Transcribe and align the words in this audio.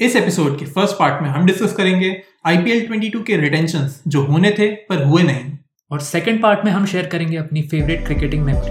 इस 0.00 0.16
एपिसोड 0.16 0.58
के 0.58 0.64
first 0.64 0.96
part 0.96 1.22
में 1.22 1.28
हम 1.28 1.46
डिस्कस 1.46 1.72
करेंगे 1.72 2.22
आईपीएल 2.46 2.86
22 2.88 3.24
के 3.24 3.36
रिटेंशन 3.36 3.90
जो 4.08 4.22
होने 4.22 4.50
थे 4.50 4.66
पर 4.66 5.02
हुए 5.04 5.22
नहीं। 5.22 5.58
और 5.90 6.00
सेकंड 6.00 6.42
पार्ट 6.42 6.64
में 6.64 6.72
हम 6.72 6.86
शेयर 6.86 7.06
करेंगे 7.06 7.36
अपनी 7.36 7.62
favourite 7.62 8.04
cricketing 8.04 8.44
memory 8.44 8.70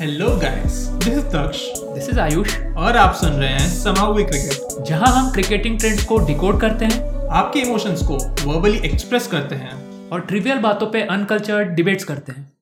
hello 0.00 0.36
guys 0.36 0.72
this 0.72 1.08
is 1.08 1.26
Daksh 1.26 1.60
this 1.94 2.08
is 2.08 2.20
Ayush 2.20 2.56
और 2.58 2.96
आप 2.96 3.14
सुन 3.14 3.30
रहे 3.30 3.48
हैं 3.48 3.68
समाउ 3.68 4.14
क्रिकेट 4.14 4.84
जहाँ 4.84 5.08
हम 5.08 5.32
क्रिकेटिंग 5.32 5.78
ट्रेंड्स 5.78 6.04
को 6.04 6.18
डिकोड 6.18 6.60
करते 6.60 6.84
हैं 6.84 7.28
आपके 7.28 7.60
इमोशंस 7.60 8.02
को 8.02 8.16
वर्बली 8.52 8.78
एक्सप्रेस 8.78 9.26
करते 9.26 9.54
हैं। 9.54 10.08
और 10.10 10.20
ट्रिवियल 10.20 10.58
बातों 10.58 10.86
पे 10.86 11.02
अनकल्चर्ड 11.02 11.68
डिबेट्स 11.68 12.04
करते 12.04 12.32
हैं। 12.32 12.52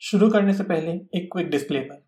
शुरू 0.00 0.30
करने 0.30 0.54
से 0.54 0.62
पहले 0.62 0.90
एक 0.90 1.28
क्विक 1.32 1.50
डिस्क्लेमर 1.50 2.06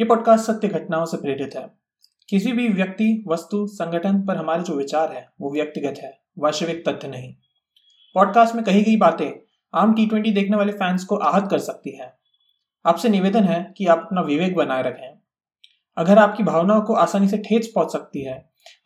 ये 0.00 0.04
पॉडकास्ट 0.04 0.44
सत्य 0.44 0.68
घटनाओं 0.68 1.04
से 1.04 1.16
प्रेरित 1.16 1.50
है। 1.56 1.87
किसी 2.28 2.52
भी 2.52 2.68
व्यक्ति, 2.68 3.24
वस्तु, 3.28 3.66
संगठन 3.66 4.20
पर 4.22 4.36
हमारे 4.36 4.62
जो 4.62 4.74
विचार 4.74 5.12
है, 5.12 5.26
वो 5.40 5.52
व्यक्तिगत 5.52 5.94
है 5.98 6.10
वास्तविक 6.38 6.82
तथ्य 6.88 7.08
नहीं। 7.08 7.32
पॉडकास्ट 8.14 8.54
में 8.54 8.64
कही 8.64 8.82
गई 8.82 8.96
बातें 8.96 9.30
आम 9.74 9.94
टी 9.94 10.06
ट्वेंटी 10.06 10.32
देखने 10.32 10.56
वाले 10.56 10.72
फैंस 10.72 11.04
को 11.04 11.16
आहत 11.16 11.48
कर 11.50 11.58
सकती 11.58 11.96
है। 11.96 12.12
आपसे 12.84 13.08
निवेदन 13.08 13.44
है 13.44 13.62
कि 13.76 13.86
आप 13.86 13.98
अपना 13.98 14.20
विवेक 14.20 14.54
बनाए 14.56 14.82
रखें। 14.82 15.18
अगर 15.96 16.18
आपकी 16.18 16.42
भावनाओं 16.42 16.82
को 16.82 16.94
आसानी 16.94 17.28
से 17.28 17.38
ठेस 17.38 17.72
पहुँच 17.74 17.92
सकती 17.92 18.24
है 18.24 18.38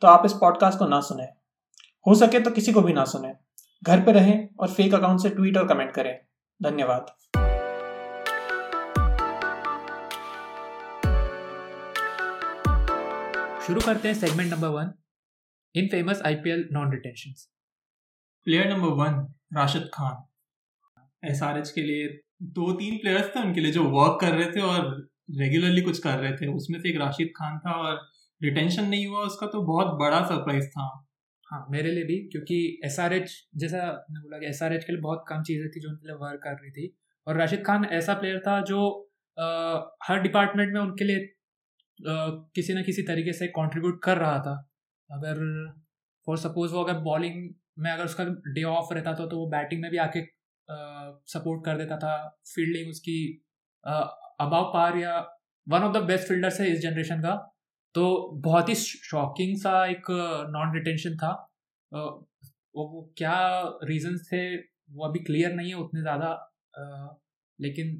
तो 0.02 0.08
आप 0.08 0.26
इस 0.26 0.32
पॉडकास्ट 0.32 0.78
को 0.78 0.86
ना 0.86 1.00
सुने। 1.00 1.28
हो 2.06 2.14
सके 2.14 2.40
तो 2.40 2.50
किसी 2.50 2.72
को 2.72 2.80
भी 2.80 2.92
ना 2.92 3.04
सुने। 3.04 3.32
घर 3.84 4.04
पर 4.04 4.14
रहें 4.14 4.48
और 4.60 4.68
फेक 4.68 4.94
अकाउंट 4.94 5.20
से 5.20 5.30
ट्वीट 5.30 5.56
और 5.56 5.68
कमेंट 5.68 5.90
करें। 5.90 6.18
धन्यवाद। 6.60 7.41
शुरू 13.66 13.80
करते 13.80 14.08
हैं 14.08 14.14
segment 14.14 14.52
number 14.52 14.68
one 14.68 14.88
in 15.74 15.88
famous 15.88 16.22
IPL 16.26 16.62
non 16.72 16.90
retention 16.92 17.34
player 18.46 18.68
number 18.68 18.88
one 19.00 19.18
Rashid 19.56 19.88
Khan. 19.94 21.28
S 21.30 21.42
R 21.42 21.58
H 21.58 21.70
के 21.70 21.82
लिए 21.82 22.06
दो 22.56 22.72
तीन 22.78 22.96
प्लेयर्स 22.96 23.28
थे 23.34 23.40
उनके 23.40 23.60
लिए 23.60 23.72
जो 23.72 23.84
वर्क 23.90 24.18
कर 24.20 24.34
रहे 24.34 24.46
थे 24.52 24.60
और 24.62 24.88
रेगुलरली 25.38 25.80
कुछ 25.80 25.98
कर 25.98 26.18
रहे 26.18 26.32
थे। 26.36 26.46
उसमें 26.52 26.78
से 26.80 26.88
एक 26.90 26.96
राशिद 27.00 27.30
खान 27.36 27.58
था 27.58 27.72
और 27.82 28.00
रिटेंशन 28.40 28.84
नहीं 28.86 29.06
हुआ 29.06 29.20
उसका 29.26 29.46
तो 29.46 29.62
बहुत 29.66 29.92
बड़ा 30.00 30.20
सरप्राइज़ 30.24 30.66
था। 30.68 30.86
हाँ 31.46 31.66
मेरे 31.70 31.90
लिए 31.90 32.04
भी 32.04 32.16
क्योंकि 32.32 32.56
एस 32.84 32.98
आर 33.00 33.12
एच 33.12 33.30
जैसा 33.56 33.78
मैंने 33.78 34.22
बोला 34.22 34.38
कि 34.38 34.46
एस 34.46 34.62
आर 34.62 34.72
एच 34.74 34.84
के 34.84 34.92
लिए 34.92 35.02
बहुत 35.02 35.24
कम 35.28 35.42
चीज़ें 35.42 35.68
थी 35.68 35.80
जो 35.80 35.88
उनके 35.90 36.08
लिए 36.08 36.16
वर्क 36.22 36.40
कर 36.44 36.58
रही 36.62 36.70
थी। 36.72 36.94
और 37.26 37.36
राशिद 37.36 37.62
खान 37.66 37.84
ऐसा 37.92 38.14
प्लेयर 38.14 38.42
था 38.46 38.60
जो 38.64 38.80
आ, 39.36 39.46
हर 40.04 40.20
डिपार्टमेंट 40.22 40.72
में 40.74 40.80
उनके 40.80 41.04
लिए 41.04 41.28
किसी 42.04 42.74
ना 42.74 42.82
किसी 42.82 43.02
तरीके 43.04 43.32
से 43.32 43.46
कंट्रीब्यूट 43.50 44.02
कर 44.04 44.18
रहा 44.18 44.38
था। 44.40 44.54
अगर 45.10 45.38
फॉर 46.26 46.38
सपोज़ 46.38 46.72
वो 46.72 46.82
अगर 46.84 46.98
बॉलिंग 47.02 47.48
में 47.78 47.90
अगर 47.90 48.04
उसका 48.04 48.24
डे 48.48 48.62
ऑफ़ 48.64 48.92
रहता 48.94 49.14
था 49.14 49.26
तो 49.26 49.38
वो 49.38 49.46
बैटिंग 49.50 49.80
में 49.82 49.90
भी 49.90 49.96
आके 49.98 50.20
सपोर्ट 51.28 51.64
कर 51.64 51.76
देता 51.78 51.96
था। 51.98 52.14
फील्डिंग 52.46 52.90
उसकी 52.90 53.16
अबाव 53.84 54.64
पार 54.72 54.96
या 54.98 55.18
one 55.66 55.82
of 55.82 55.92
the 55.92 56.02
best 56.04 56.28
fielders 56.28 56.60
है 56.60 56.70
इस 56.72 56.80
जनरेशन 56.80 57.20
का। 57.22 57.34
तो 57.94 58.04
बहुत 58.44 58.68
ही 58.68 58.74
शॉकिंग 58.74 59.56
सा 59.58 59.84
एक 59.86 60.10
नॉन 60.50 60.74
रिटेंशन 60.74 61.16
था 61.16 61.30
वो, 61.92 63.12
क्या 63.16 63.62
रीजन 63.84 64.16
थे 64.26 64.56
वो 64.56 65.04
अभी 65.08 65.18
क्लियर 65.24 65.52
नहीं 65.54 65.68
है 65.68 65.74
उतने 65.76 66.00
ज़्यादा। 66.00 66.30
लेकिन 67.58 67.96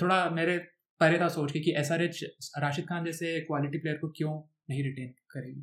थोड़ा 0.00 0.18
मेरे 0.30 0.56
परे 1.02 1.18
था 1.20 1.28
सोच 1.30 1.52
के 1.52 1.60
कि 1.60 1.74
S 1.78 1.92
R 1.92 2.02
H 2.02 2.24
Rashid 2.58 2.84
Khan 2.86 3.04
जैसे 3.04 3.38
क्वालिटी 3.42 3.78
प्लेयर 3.78 3.98
को 3.98 4.08
क्यों 4.16 4.40
नहीं 4.70 4.82
रिटेन 4.84 5.14
करेगी 5.30 5.62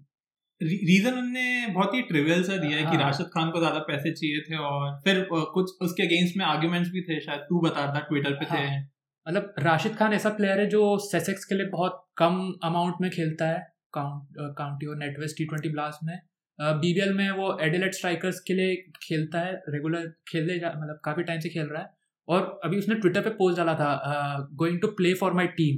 रीजन 0.62 1.18
उनने 1.18 1.68
बहुत 1.70 1.94
ही 1.94 2.02
ट्रिवियल 2.04 2.44
सा 2.44 2.56
दिया 2.58 2.78
है 2.78 2.84
हाँ. 2.84 2.92
कि 2.92 2.98
राशिद 2.98 3.28
खान 3.34 3.52
को 3.52 3.60
ज़्यादा 3.60 3.80
पैसे 3.88 4.12
चाहिए 4.12 4.40
थे 4.42 4.56
और 4.60 5.00
फिर 5.04 5.28
कुछ 5.32 5.72
उसके 5.82 6.04
अगेंस्ट 6.04 6.38
में 6.38 6.46
आर्ग्यूमेंट्स 6.46 6.90
भी 6.92 7.02
थे 7.02 7.20
शायद 7.20 7.46
तू 7.50 7.60
बता 7.62 7.86
रहा 7.86 8.00
ट्विटर 8.10 8.34
पे 8.34 8.46
हाँ. 8.46 8.58
थे 8.58 8.80
मतलब 9.26 9.54
राशिद 9.60 9.96
खान 9.96 10.14
ऐसा 10.14 10.30
प्लेयर 10.32 10.60
है 10.60 10.68
जो 10.70 10.82
सेसेक्स 11.02 11.46
के 11.46 11.56
लिए 11.56 11.68
बहुत 11.70 12.04
कम 12.18 12.42
अमाउंट 12.64 13.02
में 13.02 13.10
खेलता 13.12 13.48
है 13.48 13.60
काउंट 13.94 14.42
काउंटी 14.58 14.86
और 14.86 14.98
नेटवेस्ट 14.98 15.38
टी 15.38 15.46
ट्वेंटी 15.46 15.70
ब्लास्ट 15.70 16.04
में 16.04 16.18
बीबीएल 16.60 17.14
में 17.14 17.30
वो 17.32 17.58
एडिलेट 17.62 17.94
स्ट्राइकर्स 17.94 18.40
के 18.48 18.54
लिए 18.54 18.76
खेलता 19.04 19.40
है 19.40 19.54
रेगुलर 19.70 20.08
खेलने 20.28 20.56
मतलब 20.56 21.00
काफ़ी 21.06 21.24
टाइम 21.24 21.40
से 21.40 21.50
खेल 21.50 21.68
रहा 21.68 21.82
है 21.82 21.98
और 22.30 22.60
अभी 22.64 22.78
उसने 22.78 22.96
ट्विटर 22.96 23.22
पे 23.22 23.30
पोस्ट 23.36 23.58
डाला 23.58 23.74
था 23.76 24.48
going 24.54 24.80
to 24.82 24.88
play 24.94 25.14
for 25.14 25.34
my 25.34 25.48
team 25.58 25.78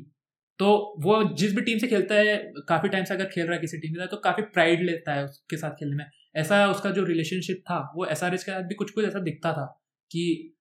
तो 0.59 0.67
वो 1.03 1.23
जिस 1.34 1.56
भी 1.56 1.62
टीम 1.62 1.78
से 1.78 1.88
खेलता 1.88 2.16
है, 2.16 2.38
काफ़ी 2.69 2.89
टाइम 2.89 3.03
से 3.06 3.13
अगर 3.13 3.25
खेल 3.25 3.45
रहा 3.45 3.53
है 3.56 3.59
किसी 3.59 3.78
टीम 3.78 3.94
के 3.94 4.00
साथ 4.00 4.07
तो 4.07 4.17
काफ़ी 4.23 4.44
प्राइड 4.53 4.84
लेता 4.84 5.13
है 5.13 5.23
उसके 5.25 5.57
साथ 5.57 5.72
खेलने 5.72 5.95
में। 5.95 6.06
ऐसा 6.35 6.66
उसका 6.72 6.90
जो 6.91 7.03
रिलेशनशिप 7.03 7.61
था, 7.69 7.78
वो 7.95 8.06
एसआरएच 8.06 8.44
के 8.44 8.51
साथ 8.51 8.63
भी 8.63 8.75
कुछ 8.75 8.91
कुछ 8.91 9.06
ऐसा 9.06 9.19
दिखता 9.19 9.53
था 9.53 9.66
कि 10.11 10.56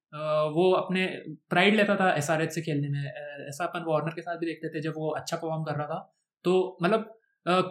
वो 0.54 0.70
अपने 0.74 1.06
प्राइड 1.50 1.74
लेता 1.76 1.96
था 1.96 2.12
एस 2.14 2.30
से 2.54 2.62
खेलने 2.62 2.88
में। 2.88 3.00
ऐसा 3.48 3.64
अपन 3.64 3.84
वार्नर 3.88 4.14
के 4.14 4.22
साथ 4.22 4.36
भी 4.36 4.46
देखते 4.46 4.68
थे 4.68 4.80
जब 4.82 4.94
वो 4.96 5.10
अच्छा 5.10 5.36
परफॉर्म 5.36 5.64
कर 5.64 5.76
रहा 5.78 5.86
था। 5.86 5.98
तो 6.44 6.78
मतलब 6.82 7.14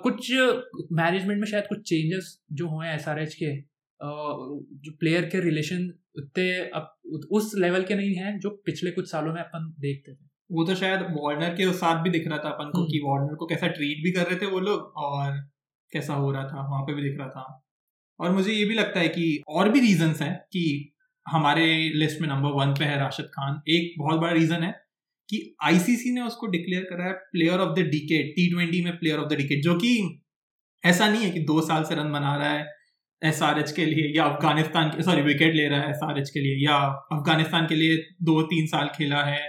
कुछ 0.04 0.32
मैनेजमेंट 0.92 1.40
में 1.40 1.48
शायद 1.48 1.68
कुछ 1.68 1.82
चेंजेस 1.90 2.38
जो 2.54 2.68
हुए 2.68 2.88
हैं 2.88 3.18
एस 3.22 3.36
के 3.36 3.52
जो 4.02 4.92
प्लेयर 5.00 5.26
के 5.26 5.40
रिलेशन 5.40 5.90
उतने 6.18 6.50
अब 6.76 6.96
उस 7.32 7.52
लेवल 7.58 7.84
के 7.84 7.96
नहीं 7.96 8.14
है 8.16 8.38
जो 8.40 8.50
पिछले 8.66 8.92
कुछ 8.92 9.12
सालों 9.12 9.34
में 9.34 9.42
अपन 9.42 9.74
देखते 9.80 10.14
थे। 10.14 10.28
वो 10.52 10.66
तो 10.66 10.76
शायद 10.76 11.02
वार्नर 11.14 11.54
के 11.56 11.72
साथ 11.74 12.04
भी 12.04 12.10
दिख 12.10 12.28
रहा 12.28 12.38
था 12.38 12.50
अपन 12.50 12.70
को 12.70 12.84
कि 12.86 13.00
वार्नर 13.06 13.26
हम्म। 13.26 13.36
को 13.36 13.46
कैसा 13.46 13.68
ट्रीट 13.68 14.04
भी 14.04 14.12
कर 14.12 14.28
रहे 14.28 14.36
थे 14.36 14.46
वो 14.46 14.60
लोग 14.60 14.94
और 14.98 15.38
कैसा 15.94 16.14
हो 16.14 16.32
रहा 16.32 16.44
था 16.44 16.68
वहाँ 16.70 16.82
पे 16.84 16.94
भी 16.94 17.02
दिख 17.04 17.20
रहा 17.20 17.28
था। 17.30 17.66
और 18.20 18.32
मुझे 18.32 18.54
ये 18.54 18.66
भी 18.66 18.76
लगता 18.76 19.00
है 19.00 19.08
कि 19.08 19.42
और 19.48 19.70
भी 19.70 19.80
रीजंस 19.80 20.22
हैं 20.22 20.36
कि 20.54 20.94
हमारे 21.26 21.66
लिस्ट 21.96 22.22
में 22.22 22.28
नंबर 22.30 22.52
वन 22.52 22.74
पे 22.74 22.86
है 22.86 23.00
राशिद 23.00 23.26
खान। 23.26 23.62
एक 23.70 23.94
बहुत 24.00 24.20
बड़ा 24.20 24.32
रीजन 24.32 24.64
है 24.64 24.72
कि 25.30 25.56
आईसीसी 25.64 26.14
ने 26.14 26.22
उसको 26.22 26.48
डिक्लेयर 26.48 26.84
करा 26.84 27.06
है 27.06 27.14
player 27.14 27.60
of 27.60 27.76
the 27.76 27.86
decade 27.90 28.34
T 28.36 28.50
twenty 28.52 28.84
में 28.86 28.94
प्लेयर 29.00 29.20
ऑफ़ 29.20 29.28
द 29.30 29.34
डिकेट 29.34 29.64
जो 29.64 29.76
कि 29.76 29.92
ऐसा 30.84 31.10
नहीं 31.10 31.24
है 31.24 31.30
कि 31.32 31.40
दो 31.40 31.62
साल 31.62 31.84
से 31.84 31.96
रन 31.96 32.12
बना 32.12 32.36
रहा 32.38 32.50
है। 32.50 32.79
एस 33.22 33.42
आर 33.44 33.60
एच 33.60 33.72
के 33.72 33.86
लिए 33.86 34.12
या 34.18 34.24
अफ़गानिस्तान 34.26 34.90
के 34.90 35.04
सॉरी 35.04 35.22
विकेट 35.22 35.56
ले 35.56 35.68
रहा 35.70 35.82
है 35.82 35.90
एस 35.90 36.00
आर 36.04 36.20
एच 36.20 36.30
के 36.30 36.40
लिए, 36.40 36.66
या 36.66 36.76
अफ़गानिस्तान 37.14 37.66
के 37.68 37.76
लिए 37.76 37.98
दो 38.24 38.42
तीन 38.42 38.68
साल 38.68 38.88
खेला 38.88 39.24
है। 39.24 39.42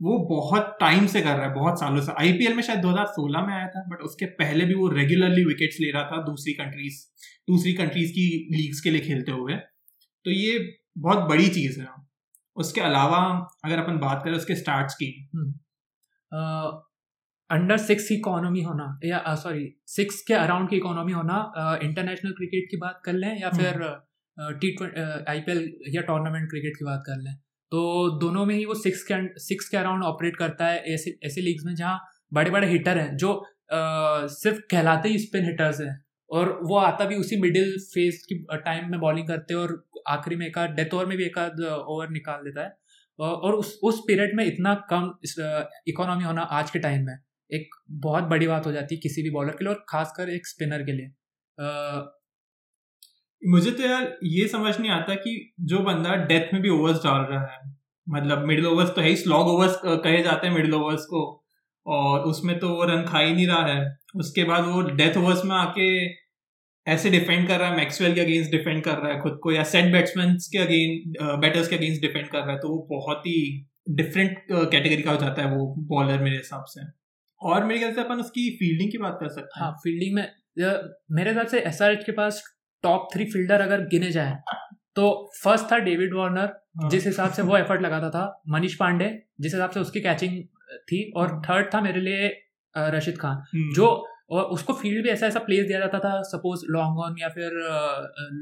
वो 0.00 0.18
बहुत 0.28 0.76
टाइम 0.80 1.06
से 1.06 1.20
कर 1.20 1.36
रहा 1.36 1.46
है, 1.48 1.54
बहुत 1.54 1.80
सालों 1.80 2.02
से। 2.02 2.12
आईपीएल 2.20 2.54
में 2.54 2.62
शायद 2.62 2.80
2016 2.80 3.46
में 3.46 3.54
आया 3.54 3.66
था 3.66 3.84
बट 3.88 4.02
उसके 4.02 4.26
पहले 4.26 4.64
भी 4.64 4.74
वो 4.74 4.88
रेगुलरली 4.88 5.44
विकेट्स 5.44 5.76
ले 5.80 5.90
रहा 5.90 6.02
था 6.04 6.22
दूसरी 6.22 6.52
कंट्रीज़ 6.52 7.00
दूसरी 7.48 7.72
कंट्रीज़ 7.72 8.10
की 8.12 8.26
लीग्स 8.52 8.80
के 8.80 8.90
लिए 8.90 9.00
खेलते 9.00 9.32
हुए। 9.32 9.54
तो 10.24 10.30
ये 10.30 10.58
बहुत 10.98 11.28
बड़ी 11.28 11.48
चीज़ 11.48 11.80
है। 11.80 11.86
उसके 12.56 12.80
अलावा 12.80 13.18
अगर 13.64 13.78
अपन 13.78 13.98
बात 13.98 14.22
करें 14.24 14.34
उसके 14.34 14.54
स्टार्ट 14.54 14.92
की 14.92 15.30
हम्म। 15.36 15.52
अंडर 17.50 17.76
सिक्स 17.78 18.08
की 18.08 18.14
इकोनॉमी 18.14 18.62
होना 18.62 18.86
या 19.04 19.34
सॉरी 19.34 19.64
सिक्स 19.88 20.20
के 20.22 20.34
अराउंड 20.34 20.68
की 20.70 20.76
इकोनॉमी 20.76 21.12
होना 21.12 21.36
इंटरनेशनल 21.82 22.32
क्रिकेट 22.32 22.66
की 22.70 22.76
बात 22.76 23.00
कर 23.04 23.12
लें 23.12 23.40
या 23.40 23.50
फिर 23.50 23.78
टी 24.62 24.70
आई 25.28 25.40
पी 25.40 25.52
एल 25.52 25.62
या 25.94 26.02
टूर्नामेंट 26.02 26.48
क्रिकेट 26.50 26.76
की 26.78 26.84
बात 26.84 27.02
कर 27.06 27.22
लें। 27.22 27.34
तो 27.72 27.78
दोनों 28.20 28.44
में 28.46 28.54
ही 28.54 28.64
वो 28.64 28.74
सिक्स 28.74 29.02
के 29.02 29.14
सिक्स 29.40 29.68
के 29.68 29.76
अराउंड 29.76 30.04
ऑपरेट 30.04 30.36
करता 30.36 30.66
है 30.66 30.82
ऐसे 30.94 31.18
ऐसे 31.26 31.40
लीग्स 31.40 31.64
में 31.66 31.74
जहाँ 31.74 31.98
बड़े 32.32 32.50
बड़े 32.50 32.66
हिटर 32.68 32.98
हैं 32.98 33.16
जो 33.16 33.32
आ, 33.72 34.26
सिर्फ़ 34.34 34.58
कहलाते 34.70 35.08
ही 35.08 35.18
स्पिन 35.18 35.44
हिटर्स 35.44 35.80
हैं। 35.80 35.96
और 36.30 36.48
वो 36.62 36.76
आता 36.78 37.04
भी 37.04 37.14
उसी 37.14 37.36
मिडिल 37.40 37.72
फ़ेज़ 37.94 38.16
की 38.28 38.38
टाइम 38.64 38.90
में 38.90 38.98
बॉलिंग 39.00 39.28
करते 39.28 39.54
हैं 39.54 39.60
और 39.60 39.74
आखिरी 40.08 40.36
में 40.36 40.46
एक 40.46 40.58
आध 40.58 40.70
डेथ 40.76 40.94
ओवर 40.94 41.06
में 41.06 41.16
भी 41.18 41.24
एक 41.24 41.38
आध 41.38 41.60
ओवर 41.62 42.10
निकाल 42.10 42.44
देता 42.44 42.62
है। 42.62 42.76
और 43.18 43.54
उस 43.54 43.78
उस 43.84 44.02
पीरियड 44.08 44.36
में 44.36 44.44
इतना 44.44 44.74
कम 44.90 45.10
इकोनॉमी 45.88 46.24
होना 46.24 46.42
आज 46.60 46.70
के 46.70 46.78
टाइम 46.78 47.06
में। 47.06 47.16
एक 47.50 47.74
बहुत 48.00 48.24
बड़ी 48.24 48.46
बात 48.46 48.66
हो 48.66 48.72
जाती 48.72 48.94
है 48.94 49.00
किसी 49.00 49.22
भी 49.22 49.30
बॉलर 49.30 49.50
के 49.50 49.64
लिए 49.64 49.74
और 49.74 49.84
खासकर 49.88 50.30
एक 50.30 50.46
स्पिनर 50.46 50.82
के 50.84 50.92
लिए। 50.92 51.06
आ, 51.58 52.02
मुझे 53.42 53.70
तो 53.70 53.82
यार 53.82 54.16
ये 54.24 54.46
समझ 54.48 54.78
नहीं 54.80 54.90
आता 54.90 55.14
कि 55.16 55.54
जो 55.60 55.78
बंदा 55.80 56.14
डेथ 56.26 56.52
में 56.54 56.62
भी 56.62 56.68
ओवर्स 56.68 56.98
डाल 57.04 57.20
रहा 57.22 57.40
है 57.44 57.76
मतलब 58.06 58.46
मिडिल 58.46 58.66
ओवर्स 58.66 58.90
तो 58.90 59.00
है 59.00 59.08
ही 59.08 59.16
स्लॉग 59.16 59.48
ओवर्स 59.48 59.76
कहे 59.84 60.22
जाते 60.22 60.46
हैं 60.46 60.54
मिडिल 60.54 60.74
ओवर्स 60.74 61.04
को 61.04 61.20
और 61.86 62.20
उसमें 62.20 62.58
तो 62.58 62.68
वो 62.68 62.84
रन 62.84 63.04
खा 63.08 63.18
ही 63.18 63.34
नहीं 63.34 63.46
रहा 63.46 63.66
है। 63.66 63.84
उसके 64.16 64.44
बाद 64.44 64.64
वो 64.64 64.80
डेथ 64.92 65.16
ओवर्स 65.16 65.44
में 65.44 65.54
आके 65.56 65.88
ऐसे 66.86 67.10
डिफेंड 67.10 67.46
कर 67.48 67.58
रहा 67.58 67.68
है 67.70 67.76
मैक्सवेल 67.76 68.14
के 68.14 68.20
अगेंस्ट 68.20 68.50
डिफेंड 68.50 68.82
कर 68.84 68.98
रहा 68.98 69.12
है 69.12 69.20
खुद 69.20 69.38
को 69.42 69.52
या 69.52 69.62
सेट 69.64 69.92
बैट्समैन 69.92 70.34
के 70.52 70.58
अगेंस्ट 70.58 71.22
बैटर्स 71.40 71.68
के 71.68 71.76
अगेंस्ट 71.76 72.02
डिफेंड 72.02 72.28
कर 72.28 72.38
रहा 72.38 72.52
है 72.52 72.58
तो 72.58 72.68
वो 72.68 72.86
बहुत 72.90 73.26
ही 73.26 73.40
डिफरेंट 73.90 74.38
कैटेगरी 74.52 75.02
का 75.02 75.10
हो 75.12 75.16
जाता 75.16 75.42
है 75.42 75.56
वो 75.56 75.74
बॉलर 75.88 76.22
मेरे 76.22 76.36
हिसाब 76.36 76.64
से। 76.68 76.86
और 77.40 77.64
मेरे 77.64 77.78
ख्याल 77.80 77.94
से 77.94 78.00
अपन 78.00 78.20
उसकी 78.20 78.50
फील्डिंग 78.58 78.90
की 78.92 78.98
बात 78.98 79.18
कर 79.20 79.28
सकते 79.30 79.60
हैं 79.60 79.64
हाँ 79.64 79.76
फील्डिंग 79.82 80.14
में 80.14 80.26
मेरे 81.12 81.32
ख्याल 81.32 81.46
से 81.46 81.60
एसआरएच 81.62 82.04
के 82.04 82.12
पास 82.12 82.42
टॉप 82.84 83.08
थ्री 83.12 83.24
फील्डर 83.26 83.60
अगर 83.60 83.86
गिने 83.88 84.10
जाए 84.12 84.36
तो 84.96 85.08
फ़र्स्ट 85.34 85.70
था 85.72 85.78
डेविड 85.80 86.14
वार्नर 86.14 86.52
हाँ। 86.76 86.88
जिस 86.90 87.06
हिसाब 87.06 87.32
से 87.32 87.42
वो 87.42 87.56
एफर्ट 87.56 87.82
लगाता 87.82 88.10
था 88.10 88.24
मनीष 88.48 88.74
पांडे 88.76 89.08
जिस 89.40 89.54
हिसाब 89.54 89.70
से 89.70 89.80
उसकी 89.80 90.00
कैचिंग 90.00 90.42
थी 90.88 91.02
और 91.16 91.40
थर्ड 91.42 91.72
था 91.74 91.80
मेरे 91.80 92.00
लिए 92.00 92.28
रशीद 92.74 93.18
खान 93.18 93.42
हम्म। 93.52 93.72
जो 93.74 93.86
और 94.30 94.44
उसको 94.52 94.72
फ़ील्ड 94.74 95.02
भी 95.02 95.10
ऐसा 95.10 95.26
ऐसा 95.26 95.40
प्लेस 95.40 95.66
दिया 95.66 95.78
जाता 95.78 95.98
था 95.98 96.20
सपोज़ 96.24 96.64
लॉन्ग 96.70 96.98
ऑन 97.00 97.14
या 97.20 97.28
फिर 97.28 97.52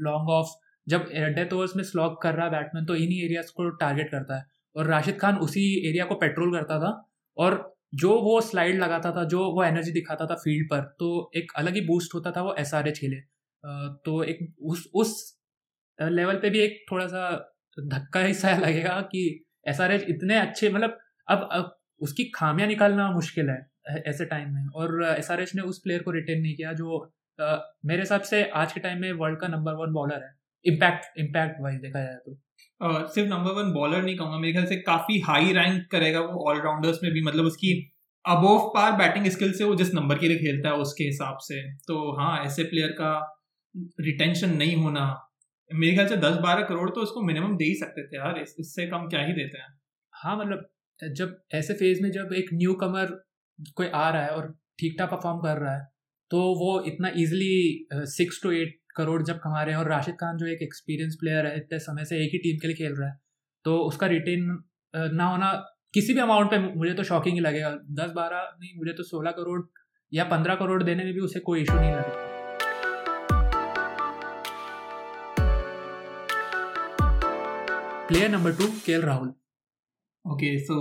लॉन्ग 0.03 0.29
ऑफ़ 0.29 0.49
जब 0.87 1.05
डेथ 1.35 1.53
ओवर्स 1.53 1.75
में 1.75 1.83
स्लॉग 1.83 2.21
कर 2.21 2.33
रहा 2.33 2.45
है 2.45 2.51
बैट्समैन 2.51 2.85
तो 2.85 2.95
इन्हीं 2.97 3.23
एरियाज़ 3.23 3.51
को 3.51 3.69
टारगेट 3.77 4.11
करता 4.11 4.37
है 4.37 4.45
और 4.75 4.87
राशिद 4.87 5.17
खान 5.19 5.37
उसी 5.39 5.63
एरिया 5.89 6.05
को 6.05 6.15
पेट्रोल 6.17 6.51
करता 6.53 6.79
था 6.79 6.91
और 7.37 7.55
जो 7.93 8.19
वो 8.21 8.39
स्लाइड 8.41 8.79
लगाता 8.79 9.11
था 9.11 9.23
जो 9.23 9.51
वो 9.51 9.63
एनर्जी 9.63 9.91
दिखाता 9.91 10.25
था 10.25 10.35
फ़ील्ड 10.35 10.67
पर 10.69 10.81
तो 10.99 11.31
एक 11.35 11.51
अलग 11.57 11.75
ही 11.75 11.81
बूस्ट 11.81 12.15
होता 12.15 12.31
था 12.31 12.41
वो 12.41 12.55
एस 12.59 12.73
आर 12.73 12.87
एच 12.87 12.99
के 12.99 13.07
लिए। 13.07 13.21
तो 14.05 14.23
एक 14.23 14.39
उस 14.63 14.89
उस 14.95 15.13
लेवल 15.99 16.35
पे 16.35 16.49
भी 16.49 16.59
एक 16.59 16.85
थोड़ा 16.91 17.07
सा 17.07 17.29
धक्का 17.77 18.19
ही 18.19 18.33
सा 18.33 18.55
लगेगा 18.65 19.01
कि 19.01 19.23
एस 19.67 19.81
आर 19.81 19.91
एच 19.91 20.05
इतने 20.09 20.39
अच्छे 20.39 20.69
मतलब 20.69 20.97
अब 21.27 21.49
अब 21.51 21.77
उसकी 22.01 22.23
खामियाँ 22.35 22.67
निकालना 22.69 23.11
मुश्किल 23.11 23.49
है 23.49 23.59
ऐसे 24.07 24.25
टाइम 24.25 24.53
में। 24.53 24.67
और 24.75 25.03
एस 25.17 25.31
आर 25.31 25.41
एच 25.41 25.55
ने 25.55 25.61
उस 25.61 25.79
प्लेयर 25.79 26.03
को 26.03 26.11
रिटेन 26.11 26.41
नहीं 26.41 26.55
किया 26.55 26.73
जो 26.73 26.99
आ, 27.39 27.57
मेरे 27.85 28.01
हिसाब 28.01 28.21
से 28.21 28.43
आज 28.55 28.73
के 28.73 28.79
टाइम 28.79 29.01
में 29.01 29.11
वर्ल्ड 29.13 29.39
का 29.39 29.47
नंबर 29.47 29.73
वन 29.73 29.93
बॉलर 29.93 30.23
है। 30.23 30.33
इम्पैक्ट 30.65 31.19
इम्पैक्ट 31.19 31.61
वाइज 31.61 31.79
देखा 31.81 32.03
जाए 32.03 32.15
तो। 32.15 32.37
सिर्फ़ 32.81 33.29
नंबर 33.29 33.51
वन 33.53 33.71
बॉलर 33.73 34.03
नहीं 34.03 34.15
कहूँगा 34.17 34.37
मेरे 34.37 34.53
ख्याल 34.53 34.65
से 34.65 34.75
काफ़ी 34.81 35.19
हाई 35.21 35.53
रैंक 35.53 35.87
करेगा 35.91 36.19
वो 36.21 36.49
ऑलराउंडर्स 36.51 36.99
में 37.03 37.11
भी 37.13 37.21
मतलब 37.23 37.45
उसकी 37.45 37.71
अबोव 38.25 38.67
पार 38.75 38.91
बैटिंग 38.97 39.25
स्किल 39.31 39.53
से 39.53 39.63
वो 39.63 39.75
जिस 39.75 39.93
नंबर 39.93 40.17
के 40.19 40.27
लिए 40.27 40.37
खेलता 40.37 40.69
है 40.69 40.75
उसके 40.85 41.03
हिसाब 41.03 41.37
से। 41.41 41.61
तो 41.87 41.99
हाँ 42.17 42.37
ऐसे 42.45 42.63
प्लेयर 42.63 42.91
का 43.01 43.11
रिटेंशन 44.01 44.53
नहीं 44.57 44.75
होना। 44.75 45.05
मेरे 45.71 45.93
ख्याल 45.93 46.07
से 46.07 46.17
दस 46.17 46.37
बारह 46.43 46.63
करोड़ 46.63 46.89
तो 46.89 47.01
उसको 47.01 47.21
मिनिमम 47.21 47.55
दे 47.57 47.65
ही 47.65 47.75
सकते 47.75 48.07
थे 48.07 48.17
यार 48.17 48.39
इस, 48.41 48.55
इससे 48.59 48.87
कम 48.87 49.07
क्या 49.07 49.21
ही 49.21 49.33
देते 49.33 49.57
हैं। 49.57 49.67
हाँ 50.13 50.37
मतलब 50.37 50.69
जब 50.99 51.37
ऐसे 51.55 51.73
फ़ेज़ 51.73 52.01
में 52.03 52.11
जब 52.11 52.33
एक 52.33 52.49
न्यू 52.53 52.73
कमर 52.83 53.11
कोई 53.75 53.87
आ 53.87 54.09
रहा 54.09 54.23
है 54.23 54.29
और 54.31 54.53
ठीक 54.79 54.95
ठाक 54.99 55.09
परफॉर्म 55.11 55.39
कर 55.39 55.57
रहा 55.57 55.75
है 55.75 55.85
तो 56.31 56.39
वो 56.55 56.81
इतना 56.87 57.09
easily 57.17 57.87
six 58.11 58.39
to 58.43 58.51
eight 58.51 58.79
crore 58.97 59.21
जब 59.23 59.39
कमा 59.39 59.61
रहे 59.63 59.73
हैं 59.73 59.79
और 59.79 59.89
राशिद 59.89 60.15
खान 60.15 60.37
जो 60.37 60.45
एक 60.47 60.61
एक्सपीरियंस 60.63 61.17
प्लेयर 61.19 61.45
है, 61.45 61.55
इतने 61.57 61.79
समय 61.79 62.05
से 62.05 62.23
एक 62.25 62.31
ही 62.33 62.39
टीम 62.39 62.57
के 62.61 62.67
लिए 62.67 62.75
खेल 62.77 62.95
रहा 62.99 63.09
है 63.09 63.19
तो 63.65 63.77
उसका 63.87 64.07
रिटेन 64.07 64.57
ना 64.93 65.25
होना 65.25 65.51
किसी 65.93 66.13
भी 66.13 66.19
अमाउंट 66.19 66.51
पे 66.51 66.57
मुझे 66.75 66.93
तो 66.93 67.03
शॉकिंग 67.03 67.35
ही 67.35 67.41
लगेगा। 67.41 67.69
दस 67.99 68.11
बारह 68.15 68.49
नहीं, 68.59 68.71
मुझे 68.77 68.93
तो 68.93 69.03
सोलह 69.03 69.31
करोड़ 69.31 69.61
या 70.11 70.23
पंद्रह 70.25 70.55
करोड़ 70.55 70.81
देने 70.83 71.03
में 71.03 71.13
भी 71.13 71.19
उसे 71.21 71.39
कोई 71.41 71.61
इशू 71.61 71.73
नहीं 71.73 71.91
लगेगा 71.91 72.25
प्लेयर 78.07 78.29
नंबर 78.31 78.51
टू 78.55 78.67
के 78.85 78.99
राहुल 79.01 79.33
ओके 80.25 80.57
सो 80.59 80.75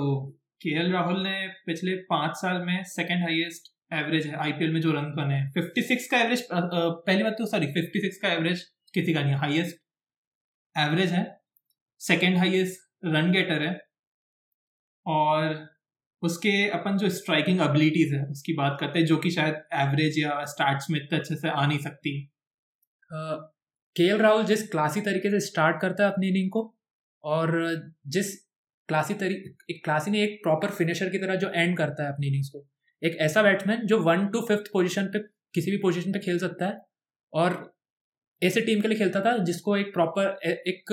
के 0.63 0.91
राहुल 0.93 1.23
ने 1.23 1.47
पिछले 1.67 1.95
पाँच 2.11 2.37
साल 2.37 2.61
में 2.67 2.83
सेकेंड 2.87 3.23
हाईएस्ट 3.23 3.73
एवरेज 3.91 4.27
है 4.27 4.37
आईपीएल 4.37 4.73
में 4.73 4.81
जो 4.81 4.93
रन 4.93 5.13
बने 5.17 5.35
हैं। 5.35 5.51
फिफ्टी 5.53 5.83
सिक्स 5.83 6.07
का 6.11 6.21
एवरेज 6.21 6.47
पहली 6.53 7.23
बात 7.23 7.35
तो 7.39 7.47
सॉरी 7.47 7.67
फिफ्टी 7.75 8.01
सिक्स 8.01 8.19
का 8.23 8.33
एवरेज 8.33 8.63
किसी 8.95 9.15
का 9.15 9.23
नहीं 9.23 9.35
हाईएस्ट 9.37 9.77
एवरेज 10.77 11.13
है। 11.13 11.25
सेकंड 12.01 12.39
हाईएस्ट 12.39 12.81
रन 13.07 13.31
गेटर 13.33 13.63
है। 13.63 13.79
और 15.07 15.67
उसके 16.23 16.51
अपन 16.71 16.97
जो 16.99 17.09
स्ट्राइकिंग 17.11 17.61
एबिलिटीज 17.61 18.13
है, 18.15 18.23
उसकी 18.25 18.53
बात 18.55 18.77
करते 18.81 18.99
हैं, 18.99 19.07
जो 19.07 19.17
कि 19.17 19.31
शायद 19.31 19.55
एवरेज 19.75 20.19
या 20.19 20.45
स्टार्ट्स 20.47 20.91
में 20.91 20.99
इतने 21.01 21.19
अच्छे 21.19 21.37
से 21.37 21.49
आ 21.49 21.67
नहीं 21.67 21.79
सकती। 21.79 22.21
के 23.11 24.03
एल 24.05 24.19
राहुल 24.19 24.45
जिस 24.45 24.69
क्लासी 24.69 25.01
तरीके 25.01 25.31
से 25.31 25.41
स्टार्ट 25.41 25.81
करता 25.81 26.05
है 26.05 26.13
अपनी 26.13 26.29
इनिंग 26.29 26.51
को, 26.51 26.63
और 27.25 27.93
जिस 28.07 28.35
क्लासी 28.89 29.15
तरीके 29.15 29.75
एक 29.75 29.85
क्लासी 29.85 30.11
ने 30.11 30.23
एक 30.23 30.39
प्रॉपर 30.43 30.71
फिनिशर 30.71 31.09
की 31.11 31.19
तरह 31.19 31.37
जो 31.37 31.51
एंड 31.51 31.77
करता 31.79 32.05
है 32.05 32.13
अपनी 32.13 32.27
इनिंग्स 32.27 32.49
को 32.49 32.67
एक 33.03 33.17
ऐसा 33.17 33.43
बैट्समैन 33.43 33.87
जो 33.87 33.99
वन 34.03 34.27
टू 34.27 34.41
फिफ्थ 34.41 34.71
पोजीशन 34.73 35.07
पे 35.07 35.19
किसी 35.55 35.71
भी 35.71 35.77
पोजीशन 35.77 36.13
पे 36.13 36.19
खेल 36.19 36.39
सकता 36.39 36.67
है 36.67 36.79
और 37.33 37.75
ऐसे 38.43 38.61
टीम 38.61 38.81
के 38.81 38.89
लिए 38.89 38.99
खेलता 38.99 39.21
था 39.21 39.37
जिसको 39.39 39.77
एक 39.77 39.93
प्रॉपर 39.95 40.39
एक 40.45 40.93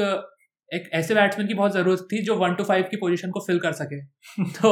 एक 0.73 0.89
ऐसे 0.93 1.15
बैट्समैन 1.15 1.47
की 1.47 1.53
बहुत 1.53 1.73
ज़रूरत 1.73 2.07
थी 2.11 2.21
जो 2.23 2.35
वन 2.35 2.55
टू 2.55 2.63
फाइव 2.63 2.83
की 2.83 2.97
पोजीशन 2.97 3.31
को 3.31 3.39
फिल 3.39 3.59
कर 3.59 3.71
सके। 3.71 4.01
तो 4.43 4.71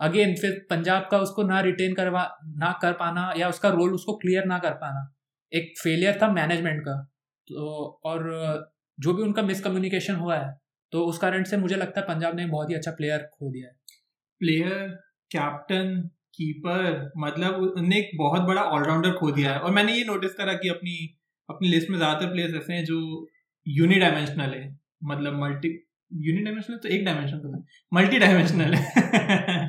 अगेन 0.00 0.34
फिर 0.36 0.66
पंजाब 0.70 1.08
का 1.10 1.18
उसको 1.18 1.42
ना 1.42 1.60
रिटेन 1.60 1.94
करवा 1.94 2.22
ना 2.56 2.72
कर 2.82 2.92
पाना 2.92 3.32
या 3.36 3.48
उसका 3.48 3.68
रोल 3.68 3.94
उसको 3.94 4.16
क्लियर 4.16 4.44
ना 4.44 4.58
कर 4.58 4.74
पाना 4.74 5.14
एक 5.52 5.72
फेलियर 5.82 6.18
था 6.22 6.32
मैनेजमेंट 6.32 6.80
का। 6.80 6.96
तो 7.48 8.00
और 8.04 8.22
जो 8.98 9.14
भी 9.14 9.22
उनका 9.22 9.42
मिसकम्युनिकेशन 9.42 10.14
हुआ 10.14 10.36
है 10.38 10.54
तो 10.92 11.04
उस 11.04 11.18
कारण 11.18 11.44
से 11.44 11.56
मुझे 11.56 11.76
लगता 11.76 12.00
है 12.00 12.06
पंजाब 12.06 12.36
ने 12.36 12.46
बहुत 12.46 12.70
ही 12.70 12.74
अच्छा 12.74 12.90
प्लेयर 12.90 13.18
खो 13.18 13.52
दिया 13.52 13.68
है। 13.68 13.74
प्लेयर 14.40 14.88
कैप्टन 15.30 16.10
कीपर 16.34 17.10
मतलब 17.18 17.54
उन्होंने 17.56 17.98
एक 17.98 18.10
बहुत 18.18 18.42
बड़ा 18.42 18.62
ऑलराउंडर 18.62 19.12
खो 19.12 19.30
दिया 19.30 19.52
है। 19.52 19.60
और 19.60 19.70
मैंने 19.70 19.94
ये 19.94 20.04
नोटिस 20.04 20.34
करा 20.34 20.52
कि 20.54 20.68
अपनी 20.68 20.96
अपनी 21.48 21.68
लिस्ट 21.68 21.90
में 21.90 21.96
ज़्यादातर 21.98 22.32
प्लेयर्स 22.32 22.54
ऐसे 22.54 22.72
हैं 22.72 22.84
जो 22.84 22.98
यूनिडायमेंशनल 23.66 24.54
है। 24.54 24.68
मतलब 25.04 25.40
मल्टी 25.40 25.68
यूनिडायमेंशनल 26.10 26.76
तो 26.76 26.88
एक 26.88 27.04
डायमेंशन 27.04 27.38
तो 27.38 27.64
मल्टी 27.92 28.18
डायमेंशनल 28.18 28.74
है। 28.74 29.66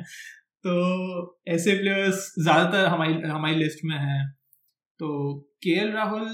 तो 0.64 1.42
ऐसे 1.48 1.74
प्लेयर्स 1.78 2.32
ज़्यादातर 2.38 2.86
हमारी 2.86 3.14
हमारी 3.24 3.54
लिस्ट 3.54 3.84
में 3.84 3.96
हैं। 3.98 4.28
तो 5.00 5.34
के 5.62 5.74
राहुल 5.92 6.28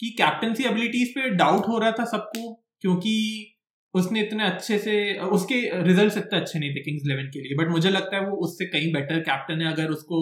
की 0.00 0.10
कैप्टनसी 0.18 0.64
एबिलिटीज 0.64 1.08
पे 1.08 1.28
डाउट 1.36 1.66
हो 1.68 1.78
रहा 1.78 1.90
था 1.92 2.04
सबको, 2.06 2.52
क्योंकि 2.80 3.51
उसने 3.94 4.20
इतने 4.20 4.44
अच्छे 4.44 4.78
से, 4.78 4.94
उसके 5.30 5.56
रिजल्ट्स 5.82 6.16
इतने 6.18 6.38
अच्छे 6.38 6.58
नहीं 6.58 6.70
थे 6.70 6.82
किंग्स 6.82 7.02
इलेवन 7.06 7.30
के 7.32 7.40
लिए 7.40 7.56
बट 7.56 7.70
मुझे 7.70 7.90
लगता 7.90 8.16
है 8.16 8.28
वो 8.28 8.36
उससे 8.46 8.66
कहीं 8.68 8.92
बेटर 8.92 9.20
कैप्टन 9.22 9.60
है 9.62 9.72
अगर 9.72 9.90
उसको 9.92 10.20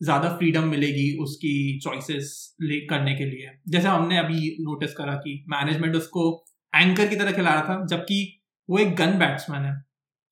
ज़्यादा 0.00 0.28
फ्रीडम 0.36 0.64
मिलेगी 0.68 1.16
उसकी 1.22 1.78
चॉइसेस 1.80 2.30
ले, 2.62 2.78
करने 2.86 3.14
के 3.14 3.24
लिए। 3.26 3.50
जैसे 3.68 3.88
हमने 3.88 4.18
अभी 4.18 4.56
नोटिस 4.60 4.94
करा 4.94 5.14
कि 5.16 5.34
मैनेजमेंट 5.50 5.96
उसको 5.96 6.24
एंकर 6.72 7.06
की 7.06 7.16
तरह 7.16 7.32
खिला 7.32 7.50
रहा 7.50 7.62
था, 7.64 7.84
जबकि 7.86 8.40
वो 8.68 8.78
एक 8.78 8.94
गन 8.96 9.18
बैट्समैन 9.18 9.62
है। 9.62 9.74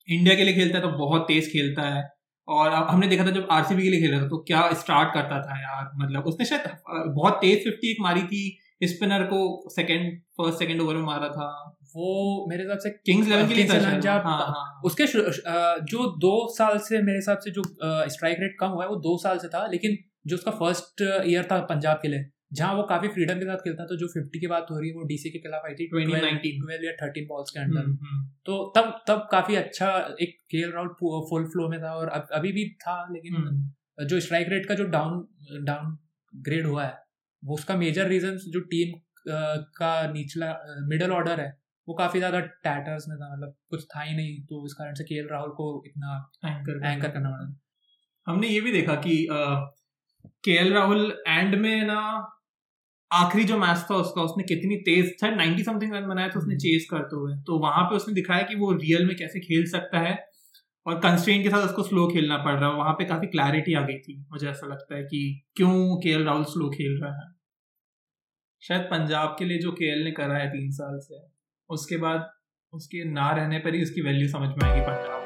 इंडिया 0.09 0.35
के 0.37 0.45
लिए 0.45 0.55
खेलता 0.55 0.79
है 0.79 0.83
तो 0.83 0.91
बहुत 0.99 1.23
तेज 1.29 1.53
खेलता 1.53 1.83
है, 1.89 2.03
और 2.49 2.71
अब 2.71 2.87
हमने 2.87 3.07
देखा 3.09 3.27
था 3.27 3.31
जब 3.31 3.49
आरसीबी 3.53 3.83
के 3.83 3.91
लिए 3.91 4.01
खेल 4.01 4.11
रहा 4.11 4.21
था 4.21 4.29
तो 4.29 4.39
क्या 4.47 4.63
स्टार्ट 4.75 5.13
करता 5.15 5.41
था 5.43 5.61
यार 5.61 5.91
मतलब 5.97 6.25
उसने 6.27 6.47
शायद 6.47 7.13
बहुत 7.15 7.39
तेज 7.41 7.65
फिफ्टी 7.65 7.91
एक 7.91 8.01
मारी 8.01 8.23
थी 8.25 8.43
स्पिनर 8.85 9.23
को 9.27 9.41
सेकंड 9.71 10.19
फ़र्स्ट 10.39 10.59
सेकंड 10.59 10.81
ओवर 10.81 10.95
में 10.97 11.03
मारा 11.05 11.29
था। 11.31 11.49
वो 11.95 12.47
मेरे 12.51 12.63
हिसाब 12.63 12.79
से 12.79 12.91
किंग्स 12.91 13.27
इलेवन 13.27 13.49
के 13.49 13.55
लिए 13.55 13.65
पंजाब 13.67 14.23
हाँ, 14.23 14.39
हाँ, 14.39 14.81
उसके 14.85 15.07
जो 15.87 16.07
दो 16.19 16.35
साल 16.55 16.79
से 16.81 17.03
मेरे 17.03 17.19
हिसाब 17.19 17.39
से 17.39 17.51
जो 17.51 17.63
स्ट्राइक 18.11 18.41
रेट 18.41 18.57
कम 18.61 18.69
हुआ 18.69 18.85
है 18.85 18.89
वो 18.91 18.97
दो 19.03 19.17
साल 19.19 19.39
से 19.39 19.49
था 19.49 19.67
लेकिन 19.69 19.97
जो 20.27 20.37
उसका 20.37 20.51
फ़र्स्ट 20.59 21.03
ईयर 21.03 21.49
था 21.51 21.61
पंजाब 21.67 21.99
के 22.03 22.09
लिए 22.09 22.31
जहाँ 22.53 22.75
वो 22.75 22.83
काफ़ी 22.83 23.09
फ्रीडम 23.09 23.39
के 23.39 23.45
साथ 23.45 23.59
खेलता 23.65 23.85
तो 23.87 23.97
जो 23.97 24.07
फिफ्टी 24.09 24.41
की 24.41 24.47
बात 24.47 24.67
हो 24.71 24.79
रही 24.79 24.89
है 24.89 24.95
वो 24.95 25.03
डीसी 25.05 25.31
के 25.31 25.39
खिलाफ 25.39 25.67
आई 25.67 25.75
थी 25.75 25.87
ट्वेल्व 25.89 26.85
या 26.85 26.93
थर्टीन 27.03 27.27
बॉल्स 27.27 27.51
के 27.51 27.61
अंदर 27.61 27.81
हम्म, 27.81 27.99
हम्म। 28.03 28.25
तो 28.47 28.73
तब 28.77 29.03
तब 29.09 29.29
काफ़ी 29.33 29.57
अच्छा 29.57 29.91
एक 30.21 30.37
के 30.51 30.59
एल 30.59 30.73
राउंड 30.73 30.91
फुल 31.29 31.45
फ्लो 31.47 31.69
में 31.69 31.79
था 31.83 31.93
और 31.95 32.09
अभी 32.09 32.53
भी 32.53 32.69
था 32.79 32.97
लेकिन 33.13 33.37
हम्म। 33.37 34.07
जो 34.07 34.21
स्ट्राइक 34.21 34.49
रेट 34.49 34.67
का 34.67 34.75
जो 34.75 34.85
डाउन 34.89 35.65
डाउन 35.65 35.97
ग्रेड 36.33 36.67
हुआ 36.67 36.85
है 36.85 36.99
वो 37.43 37.55
उसका 37.55 37.77
मेजर 37.77 38.09
रीजन 38.09 38.37
जो 38.49 38.61
टीम 38.69 38.99
का 39.77 39.91
निचला 40.13 40.53
मिडल 40.89 41.11
ऑर्डर 41.13 41.41
है 41.41 41.51
वो 41.89 41.95
काफ़ी 41.95 42.19
ज़्यादा 42.21 42.41
टैटर्स 42.41 43.09
में 43.09 43.17
था 43.19 43.33
मतलब 43.33 43.55
कुछ 43.71 43.85
था 43.85 44.03
ही 44.03 44.17
नहीं 44.17 44.41
तो 44.43 44.67
इस 44.67 44.73
कारण 44.73 44.95
से 44.95 45.05
के 45.05 45.21
राहुल 45.29 45.51
को 45.51 45.83
इतना 45.87 46.33
एंकर 46.47 46.87
एंकर 46.87 47.11
करना 47.11 47.31
पड़ा 47.31 48.33
हमने 48.33 48.49
ये 48.49 48.61
भी 48.61 48.73
देखा 48.73 48.95
कि 48.95 49.27
के 50.45 50.71
राहुल 50.71 51.23
एंड 51.29 51.55
में 51.55 51.85
ना 51.85 52.01
आखिरी 53.13 53.45
जो 53.45 53.59
मैच 53.59 53.79
था 53.91 53.95
उसका 53.95 54.23
उसने 54.23 54.45
कितनी 54.45 54.77
तेज 54.77 55.15
था 55.23 55.31
नाइनटी 55.31 55.63
समथिंग 55.65 55.95
रन 55.95 56.07
बनाया 56.07 56.29
था 56.29 56.39
उसने 56.39 56.57
चेस 56.57 56.87
हम्म। 56.93 57.01
करते 57.01 57.17
हुए। 57.17 57.33
तो 57.47 57.59
वहाँ 57.59 57.85
पे 57.85 57.97
उसने 57.97 58.15
दिखाया 58.15 58.43
कि 58.43 58.55
वो 58.55 58.73
रियल 58.73 59.07
में 59.07 59.17
कैसे 59.17 59.41
खेल 59.41 59.67
सकता 59.71 59.99
है 59.99 60.19
और 60.87 60.99
कंस्ट्रेन 61.01 61.43
के 61.43 61.51
साथ 61.51 61.67
उसको 61.67 61.83
स्लो 61.83 62.07
खेलना 62.09 62.37
पड़ 62.37 62.55
रहा 62.61 62.71
है। 62.71 62.77
वहाँ 62.77 62.93
पे 62.93 63.05
काफ़ी 63.05 63.27
क्लैरिटी 63.27 63.75
आ 63.75 63.83
गई 63.87 63.99
थी। 63.99 64.19
मुझे 64.33 64.49
ऐसा 64.49 64.67
लगता 64.67 64.97
है 64.97 65.03
कि 65.03 65.43
क्यों 65.57 65.97
के 65.97 66.25
राहुल 66.25 66.45
स्लो 66.45 66.69
खेल 66.71 67.01
रहा 67.03 67.13
है। 67.13 67.29
शायद 68.63 68.83
पंजाब 68.83 69.37
के 69.39 69.45
लिए 69.45 69.59
जो 69.59 69.73
के 69.73 70.05
ने 70.05 70.13
करा 70.13 70.37
है 70.37 70.49
तीन 70.49 70.71
साल 70.71 70.99
से 70.99 71.40
उसके 71.71 71.97
बाद 71.97 72.31
उसके 72.73 73.05
ना 73.05 73.31
रहने 73.31 73.59
पर 73.59 73.75
ही 73.75 73.83
उसकी 73.83 74.01
वैल्यू 74.01 74.29
समझ 74.29 74.49
में 74.49 74.71
आएगी 74.71 74.81
Punjab 74.81 75.21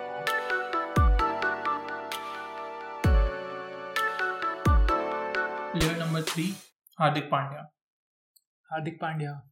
player 5.72 5.96
number 5.98 6.22
three 6.22 6.54
Hardik 7.00 7.24
Pandya. 7.24 7.60
Hardik 8.70 8.98
Pandya 9.00 9.50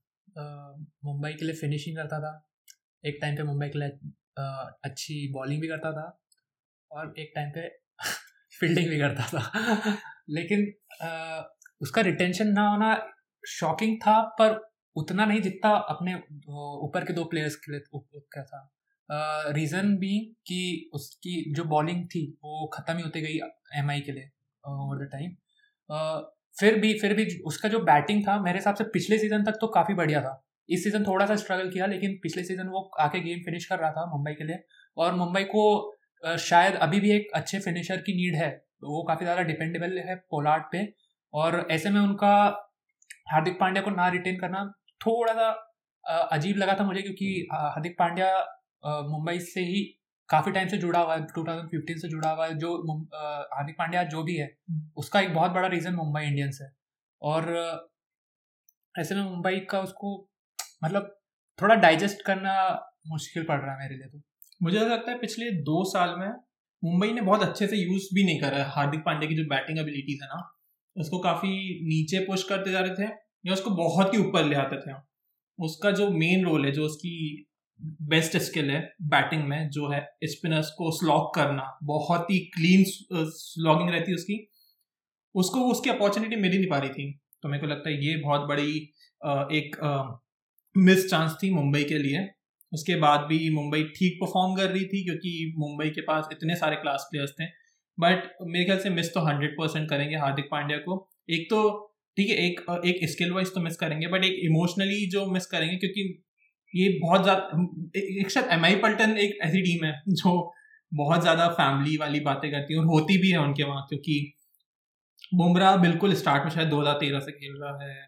Mumbai 1.05 1.33
के 1.33 1.45
लिए 1.45 1.55
फिनिशिंग 1.55 1.97
करता 1.97 2.21
था। 2.21 2.49
एक 3.05 3.19
टाइम 3.23 3.37
पे 3.37 3.43
मुंबई 3.43 3.69
के 3.69 3.79
लिए 3.79 3.89
अच्छी 4.85 5.33
बॉलिंग 5.33 5.61
भी 5.61 5.69
करता 5.69 5.93
था 5.93 6.23
और 6.91 7.15
एक 7.19 7.33
टाइम 7.35 7.51
पे 7.51 7.69
फील्डिंग 8.61 8.89
भी 8.89 8.99
करता 8.99 9.27
था। 9.27 9.97
लेकिन 10.31 10.73
आ, 11.07 11.43
उसका 11.81 12.01
रिटेंशन 12.01 12.49
ना 12.49 12.69
होना 12.69 13.09
शॉकिंग 13.49 13.97
था 13.97 14.21
पर 14.23 14.72
उतना 14.97 15.25
नहीं 15.27 15.41
जितना 15.43 15.71
अपने 15.91 16.15
ऊपर 16.85 17.05
के 17.05 17.13
दो 17.13 17.25
प्लेयर्स 17.25 17.57
के 17.57 17.73
लिए 17.73 17.81
क्या 18.29 18.43
था? 18.45 18.69
रीज़न 19.53 19.97
भी 19.99 20.19
कि 20.47 20.91
उसकी 20.95 21.53
जो 21.55 21.65
बॉलिंग 21.67 22.05
थी, 22.07 22.27
वो 22.45 22.67
ख़त्म 22.75 22.97
ही 22.97 23.03
होती 23.03 23.21
गई 23.21 23.39
एमआई 23.79 24.01
के 24.01 24.13
लिए 24.13 24.31
ओवर 24.65 25.05
द 25.05 25.09
टाइम 25.13 26.31
फिर 26.57 26.79
भी 26.81 26.93
फिर 26.99 27.15
भी 27.15 27.27
उसका 27.47 27.69
जो 27.69 27.79
बैटिंग 27.83 28.23
था, 28.27 28.41
मेरे 28.41 28.59
हिसाब 28.59 28.75
से 28.75 28.85
पिछले 28.87 29.19
सीज़न 29.19 29.45
तक 29.45 29.59
तो 29.61 29.67
काफ़ी 29.71 29.95
बढ़िया 29.95 30.21
था। 30.23 30.43
इस 30.69 30.85
सीज़न 30.85 31.05
थोड़ा 31.05 31.27
सा 31.27 31.37
स्ट्रगल 31.37 31.71
किया, 31.71 31.87
लेकिन 31.87 32.19
पिछले 32.23 32.43
सीज़न 32.45 32.69
वो 32.69 32.81
आके 33.01 33.21
गेम 33.21 33.39
फिनिश 33.45 33.67
कर 33.67 33.79
रहा 33.79 33.91
था 33.93 34.05
मुंबई 34.11 34.33
के 34.35 34.45
लिए। 34.45 34.59
और 34.97 35.15
मुंबई 35.15 35.43
को 35.47 36.37
शायद 36.41 36.75
अभी 36.79 37.01
भी 37.01 37.11
एक 37.13 37.31
अच्छे 37.35 37.59
फिनिशर 37.61 38.01
की 38.01 38.15
नीड 38.17 38.37
है। 38.37 38.51
वो 38.85 39.03
काफ़ी 39.09 39.25
ज़्यादा 39.25 39.43
डिपेंडेबल 39.45 39.99
है 40.01 40.15
पोलार्ड 40.31 40.63
पे। 40.73 40.87
और 41.35 41.67
ऐसे 41.71 41.91
में 41.91 42.01
उनका 42.01 42.35
हार्दिक 43.33 43.59
पांड्या 43.61 43.83
को 43.83 43.91
ना 43.93 44.09
रिटेन 44.11 44.39
करना 44.39 44.63
थोड़ा 45.07 45.33
सा 45.33 45.51
अजीब 46.33 46.57
लगा 46.57 46.77
था 46.81 46.85
मुझे 46.85 47.03
क्योंकि 47.03 47.49
हार्दिक 47.53 47.97
पांड्या 47.99 48.31
मुंबई 49.09 49.39
से 49.39 49.61
ही 49.61 49.83
काफ़ी 50.29 50.53
टाइम 50.53 50.69
से 50.69 50.77
जुड़ा 50.79 51.01
हुआ 51.01 51.15
है 51.15 51.27
2015 51.29 51.99
से 51.99 52.09
जुड़ा 52.09 52.31
हुआ 52.31 52.47
है 52.47 52.55
जो 52.59 52.77
हार्दिक 53.55 53.75
पांड्या 53.79 54.03
जो 54.05 54.23
भी 54.23 54.37
है 54.37 54.47
हम्म। 54.71 54.91
उसका 54.97 55.21
एक 55.21 55.35
बहुत 55.35 55.51
बड़ा 55.51 55.69
रीज़न 55.69 55.95
मुंबई 55.95 56.23
इंडियंस 56.23 56.59
है। 56.63 56.71
और 57.23 57.51
ऐसे 58.95 59.15
में 59.15 59.23
मुंबई 59.23 59.59
का 59.71 59.81
उसको 59.81 60.15
मतलब 60.85 61.17
थोड़ा 61.59 61.75
डाइजेस्ट 61.75 62.23
करना 62.27 62.55
मुश्किल 63.09 63.45
पड़ 63.45 63.61
रहा 63.61 63.73
है 63.73 63.79
मेरे 63.79 63.95
लिए 63.95 64.07
तो। 64.07 64.23
मुझे 64.63 64.77
ऐसा 64.79 64.87
लगता 64.87 65.11
है 65.11 65.19
पिछले 65.19 65.51
दो 65.63 65.85
साल 65.93 66.15
में 66.19 66.29
मुंबई 66.83 67.13
ने 67.13 67.21
बहुत 67.21 67.43
अच्छे 67.43 67.67
से 67.67 67.77
यूज़ 67.77 68.09
भी 68.15 68.25
नहीं 68.25 68.41
करा 68.41 68.59
है। 68.59 68.71
हार्दिक 68.71 69.01
पांड्या 69.01 69.29
की 69.29 69.35
जो 69.35 69.45
बैटिंग 69.49 69.79
एबिलिटीज 69.79 70.23
है 70.23 70.29
ना 70.29 70.41
उसको 70.97 71.19
काफ़ी 71.19 71.49
नीचे 71.89 72.25
पुश 72.27 72.43
करते 72.49 72.71
जा 72.71 72.81
रहे 72.81 72.95
थे। 72.95 73.11
या 73.45 73.53
उसको 73.53 73.71
बहुत 73.73 74.15
ही 74.15 74.19
ऊपर 74.19 74.45
ले 74.45 74.57
आते 74.57 74.77
थे 74.77 74.91
हम। 74.91 75.03
उसका 75.59 75.91
जो 75.93 76.11
मेन 76.11 76.45
रोल 76.45 76.65
है, 76.65 76.73
जो 76.73 76.85
उसकी 76.85 77.47
बेस्ट 77.81 78.37
स्किल 78.39 78.71
है 78.71 78.81
बैटिंग 79.05 79.43
में, 79.45 79.69
जो 79.71 79.89
है 79.89 80.01
स्पिनर्स 80.25 80.71
को 80.71 80.91
स्लॉक 80.91 81.35
करना, 81.35 81.79
बहुत 81.85 82.31
ही 82.31 82.39
क्लीन 82.55 82.85
स्लॉगिंग 82.87 83.91
रहती 83.91 84.11
है 84.11 84.15
उसकी, 84.15 84.39
उसको 85.35 85.61
उसकी 85.71 85.91
अपॉर्चुनिटी 85.91 86.37
मिल 86.37 86.53
ही 86.53 86.59
नहीं 86.59 86.69
पा 86.71 86.79
रही 86.79 86.91
थी। 86.91 87.11
तो 87.43 87.49
मेरे 87.49 87.61
को 87.61 87.67
लगता 87.67 87.91
है 87.91 88.05
ये 88.07 88.17
बहुत 88.17 88.49
बड़ी 88.49 88.77
एक 89.53 89.77
मिस 90.75 91.09
चांस 91.11 91.37
थी 91.43 91.51
मुंबई 91.51 91.83
के 91.85 91.99
लिए। 91.99 92.29
उसके 92.73 92.95
बाद 92.97 93.21
भी 93.21 93.39
मुंबई 93.55 93.83
ठीक 93.97 94.19
परफॉर्म 94.21 94.55
कर 94.57 94.71
रही 94.71 94.85
थी, 94.85 95.05
क्योंकि 95.05 95.55
मुंबई 95.59 95.89
के 95.91 96.01
पास 96.03 96.29
इतने 96.33 96.57
सारे 96.57 96.77
क्लास 96.77 97.07
प्लेयर्स 97.11 97.33
थे। 97.41 97.47
बट 97.99 98.29
मेरे 98.43 98.65
ख्याल 98.65 98.79
से 98.79 98.91
मिस 98.91 99.13
तो 99.15 99.21
हंड्रेड 99.21 99.53
परसेंट 99.53 99.89
करेंगे 99.89 100.17
हार्दिक 100.17 100.45
पांड्या 100.51 100.79
को। 100.79 101.09
एक 101.31 101.47
तो 101.51 101.59
ठीक 102.17 102.29
है, 102.29 102.37
एक 102.37 102.61
एक 102.87 103.09
स्किल 103.11 103.33
वाइज 103.33 103.55
तो 103.55 103.61
मिस 103.61 103.77
करेंगे 103.77 104.07
बट 104.09 104.25
एक 104.25 104.41
इमोशनली 104.45 105.07
जो 105.11 105.27
मिस 105.29 105.47
करेंगे, 105.49 105.77
क्योंकि 105.77 106.23
ये 106.75 106.89
बहुत 107.01 107.23
ज़्यादा 107.23 107.63
एक 108.19 108.31
शायद 108.31 108.49
एम 108.53 108.65
आई 108.65 108.77
पल्टन 108.79 109.17
एक 109.19 109.39
ऐसी 109.45 109.63
टीम 109.63 109.85
है, 109.85 109.93
जो 110.11 110.53
बहुत 110.93 111.21
ज़्यादा 111.21 111.49
फैमिली 111.51 111.97
वाली 111.97 112.21
बातें 112.23 112.51
करती 112.51 112.75
है 112.75 112.81
और 112.81 112.87
होती 112.87 113.17
भी 113.19 113.31
है 113.31 113.39
उनके 113.41 113.63
वहाँ, 113.65 113.87
क्योंकि 113.89 114.33
बुमराह 115.35 115.77
बिल्कुल 115.79 116.15
स्टार्ट 116.15 116.45
में 116.45 116.51
शायद 116.51 116.69
2013 116.69 117.21
से 117.21 117.33
खेल 117.33 117.61
रहा 117.63 117.85
है, 117.85 118.07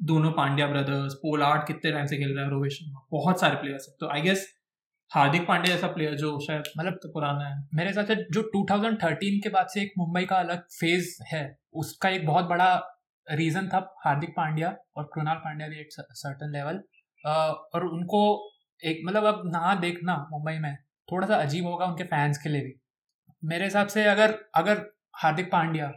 दोनों 0.00 0.30
पांड्या 0.32 0.66
ब्रदर्स 0.68 1.14
पोलार्ड 1.22 1.66
कितने 1.66 1.90
टाइम 1.92 2.06
से 2.06 2.16
खेल 2.16 2.34
रहा 2.34 2.44
है 2.44 2.50
रोहित 2.50 2.72
शर्मा, 2.72 3.06
बहुत 3.12 3.40
सारे 3.40 3.56
प्लेयर्स 3.56 3.88
हैं। 3.88 3.96
तो 4.00 4.08
आई 4.08 4.22
गेस 4.22 4.46
हार्दिक 5.10 5.42
पांडे 5.42 5.68
जैसा 5.68 5.86
प्लेयर 5.88 6.14
जो 6.16 6.38
शायद 6.40 6.62
मतलब 6.78 6.98
तो 7.02 7.08
पुराना 7.12 7.48
है। 7.48 7.54
मेरे 7.74 7.88
हिसाब 7.88 8.06
से 8.06 8.14
जो 8.32 8.42
2013 8.50 9.40
के 9.42 9.48
बाद 9.50 9.66
से 9.68 9.80
एक 9.82 9.92
मुंबई 9.98 10.24
का 10.24 10.36
अलग 10.38 10.62
फ़ेज़ 10.72 11.16
है, 11.26 11.42
उसका 11.74 12.08
एक 12.10 12.26
बहुत 12.26 12.44
बड़ा 12.46 12.74
रीजन 13.30 13.68
था 13.68 13.78
हार्दिक 14.04 14.30
पांड्या 14.30 14.74
और 14.96 15.10
कृणाल 15.14 15.36
पांड्या 15.36 15.68
भी 15.68 15.80
एक 15.80 15.88
सर्टन 15.92 16.52
लेवल 16.52 16.80
और 17.24 17.84
उनको 17.86 18.20
एक 18.82 19.00
मतलब 19.06 19.24
अब 19.26 19.42
ना 19.46 19.74
देखना 19.80 20.16
मुंबई 20.30 20.58
में, 20.58 20.76
थोड़ा 21.08 21.26
सा 21.26 21.36
अजीब 21.36 21.66
होगा 21.66 21.86
उनके 21.86 22.04
फैंस 22.06 22.38
के 22.38 22.48
लिए 22.48 22.60
भी। 22.60 22.74
मेरे 23.42 23.64
हिसाब 23.64 23.86
से 23.88 24.04
अगर 24.06 24.34
अगर 24.56 24.84
हार्दिक 25.16 25.50
पांड्या 25.52 25.90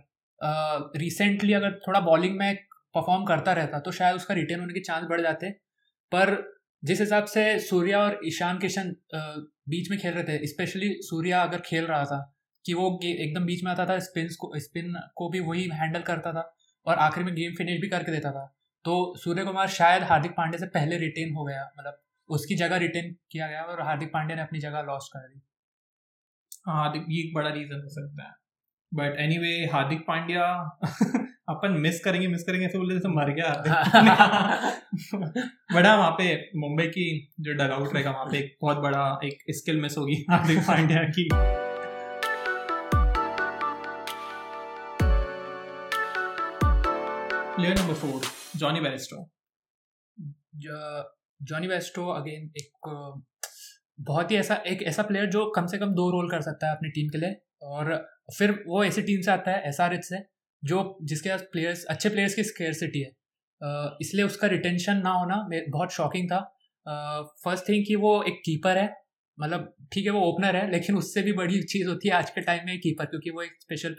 रिसेंटली 0.98 1.54
अगर 1.54 1.80
थोड़ा 1.80 2.00
बॉलिंग 2.02 2.38
में 2.38 2.56
परफॉर्म 2.96 3.26
करता 3.26 3.54
रहता 3.54 3.80
तो 3.80 3.92
शायद 3.92 4.16
उसका 4.16 4.34
रिटर्न 4.34 4.60
होने 4.60 4.74
के 4.74 4.80
चांस 4.82 5.04
बढ़ 5.10 5.22
जाते। 5.22 5.50
पर 6.12 6.36
जिस 6.84 7.00
हिसाब 7.00 7.26
से 7.26 7.44
सूर्या 7.60 8.00
और 8.00 8.20
ईशान 8.26 8.58
किशन 8.60 8.96
बीच 9.70 9.90
में 9.92 10.00
खेल 10.00 10.14
रहे 10.14 10.24
थे 10.24 10.48
स्पेशली 10.48 10.90
सूर्या 11.02 11.42
अगर 11.44 11.60
खेल 11.66 11.86
रहा 11.86 12.04
था, 12.06 12.20
कि 12.66 12.74
वो 12.74 13.00
एकदम 13.06 13.46
बीच 13.46 13.64
में 13.64 13.72
आता 13.72 13.86
था 13.86 13.98
स्पिन 14.00 14.28
को 14.40 14.52
स्पिन 14.60 14.94
को 15.16 15.30
भी 15.30 15.40
वही 15.40 15.70
हैंडल 15.74 16.02
करता 16.02 16.32
था 16.34 16.42
और 16.88 16.98
आखिर 16.98 17.24
में 17.24 17.36
गेम 17.36 17.54
फिनिश 17.58 17.82
भी 17.82 17.90
करके 17.90 18.12
देता 18.12 18.32
था। 18.32 18.58
तो 18.86 19.18
सूर्य 19.18 19.46
कुमार 19.46 19.68
शायद 19.68 20.04
हार्दिक 20.04 20.32
पांडे 20.32 20.58
से 20.58 20.66
पहले 20.66 20.98
रिटेन 20.98 21.36
हो 21.36 21.46
गया 21.46 21.72
मतलब 21.80 22.02
उसकी 22.30 22.56
जगह 22.56 22.78
रिटेन 22.78 23.16
किया 23.32 23.48
गया 23.48 23.64
और 23.64 23.82
हार्दिक 23.82 24.10
पांडे 24.10 24.36
ने 24.36 24.42
अपनी 24.42 24.60
जगह 24.60 24.82
लॉस 24.82 25.10
कर 25.14 25.20
दी। 25.20 25.42
हाँ 26.68 26.76
हार्दिक 26.76 27.06
ये 27.10 27.24
एक 27.24 27.36
बड़ा 27.36 27.50
रीजन 27.50 27.82
हो 27.84 27.90
सकता 27.90 28.24
है। 28.24 28.32
But 28.92 29.20
any 29.20 29.38
way 29.38 29.70
Hardik 29.74 30.04
Pandya 30.08 30.74
upon 31.50 31.82
miss 31.82 32.04
करेंगे 32.04 32.28
मिस 32.28 32.44
करेंगे 32.44 32.66
ऐसे 32.66 32.78
बोले 32.78 32.96
जैसे 32.96 33.10
मर 33.10 33.32
गया 33.32 33.54
बड़ा 35.74 35.96
वहाँ 35.96 36.12
पे 36.12 36.52
मुंबई 36.56 36.88
की 36.88 37.34
जो 37.40 37.54
डग 37.54 37.72
आउट 37.72 37.94
रहेगा 37.94 38.12
वहाँ 38.12 38.26
पे 38.26 38.38
एक 38.38 38.58
बहुत 38.62 38.78
बड़ा 38.78 39.20
एक 39.24 39.38
स्किल 39.50 39.82
मिस 39.82 39.98
होगी 39.98 40.26
हार्दिक 40.32 40.60
पांड्या 40.60 41.10
की। 41.10 41.30
Player 47.62 47.78
number 47.78 47.94
four 47.94 48.22
Jonny 48.58 48.80
Bairstow 48.80 49.18
Jonny 51.42 51.68
Bairstow 51.68 52.06
again 52.12 52.50
एक 52.58 52.88
बहुत 54.00 54.32
ही 54.32 54.36
ऐसा, 54.36 54.56
एक 54.56 54.82
ऐसा 54.84 55.04
प्लेयर 55.04 55.26
जो 55.26 55.46
कम 55.56 55.66
से 55.66 55.78
कम 55.78 55.92
दो 55.94 56.10
रोल 56.12 56.30
कर 56.30 56.42
सकता 56.42 56.68
है 56.68 56.76
अपनी 56.76 56.90
टीम 56.90 57.10
के 57.10 57.18
लिए 57.18 57.36
और 57.64 57.92
फिर 58.38 58.52
वो 58.68 58.84
ऐसी 58.84 59.02
टीम 59.02 59.22
से 59.22 59.32
आता 59.32 59.52
है 59.52 59.68
एस 59.70 59.80
आर 59.82 59.94
एच 59.94 60.06
से, 60.06 60.20
जो 60.64 60.98
जिसके 61.04 61.30
पास 61.30 61.42
प्लेयर्स 61.52 61.84
अच्छे 61.86 62.10
प्लेयर्स 62.10 62.36
की 62.36 62.44
स्केयर 62.44 62.74
सिटी 62.74 63.02
है 63.02 63.12
इसलिए 64.02 64.26
उसका 64.26 64.48
रिटेंशन 64.48 65.02
ना 65.04 65.12
होना 65.12 65.38
बहुत 65.70 65.94
शॉकिंग 65.94 66.30
था। 66.32 66.40
फ़र्स्ट 67.44 67.68
थिंग 67.70 67.86
कि 67.88 67.96
वो 67.98 68.16
एक 68.24 68.42
कीपर 68.46 68.78
है 68.78 68.88
मतलब 69.38 69.74
ठीक 69.94 70.06
है 70.06 70.12
वो 70.12 70.22
ओपनर 70.32 70.56
है, 70.56 70.72
लेकिन 70.72 70.98
उससे 70.98 71.22
भी 71.22 71.34
बड़ी 71.34 71.62
चीज़ 71.66 71.88
होती 71.90 72.10
है 72.10 72.16
आज 72.16 72.30
के 72.30 72.42
टाइम 72.42 72.66
में 72.66 72.80
कीपर 72.80 73.06
क्योंकि 73.06 73.30
वो 73.30 73.42
एक 73.44 73.56
स्पेशल 73.62 73.96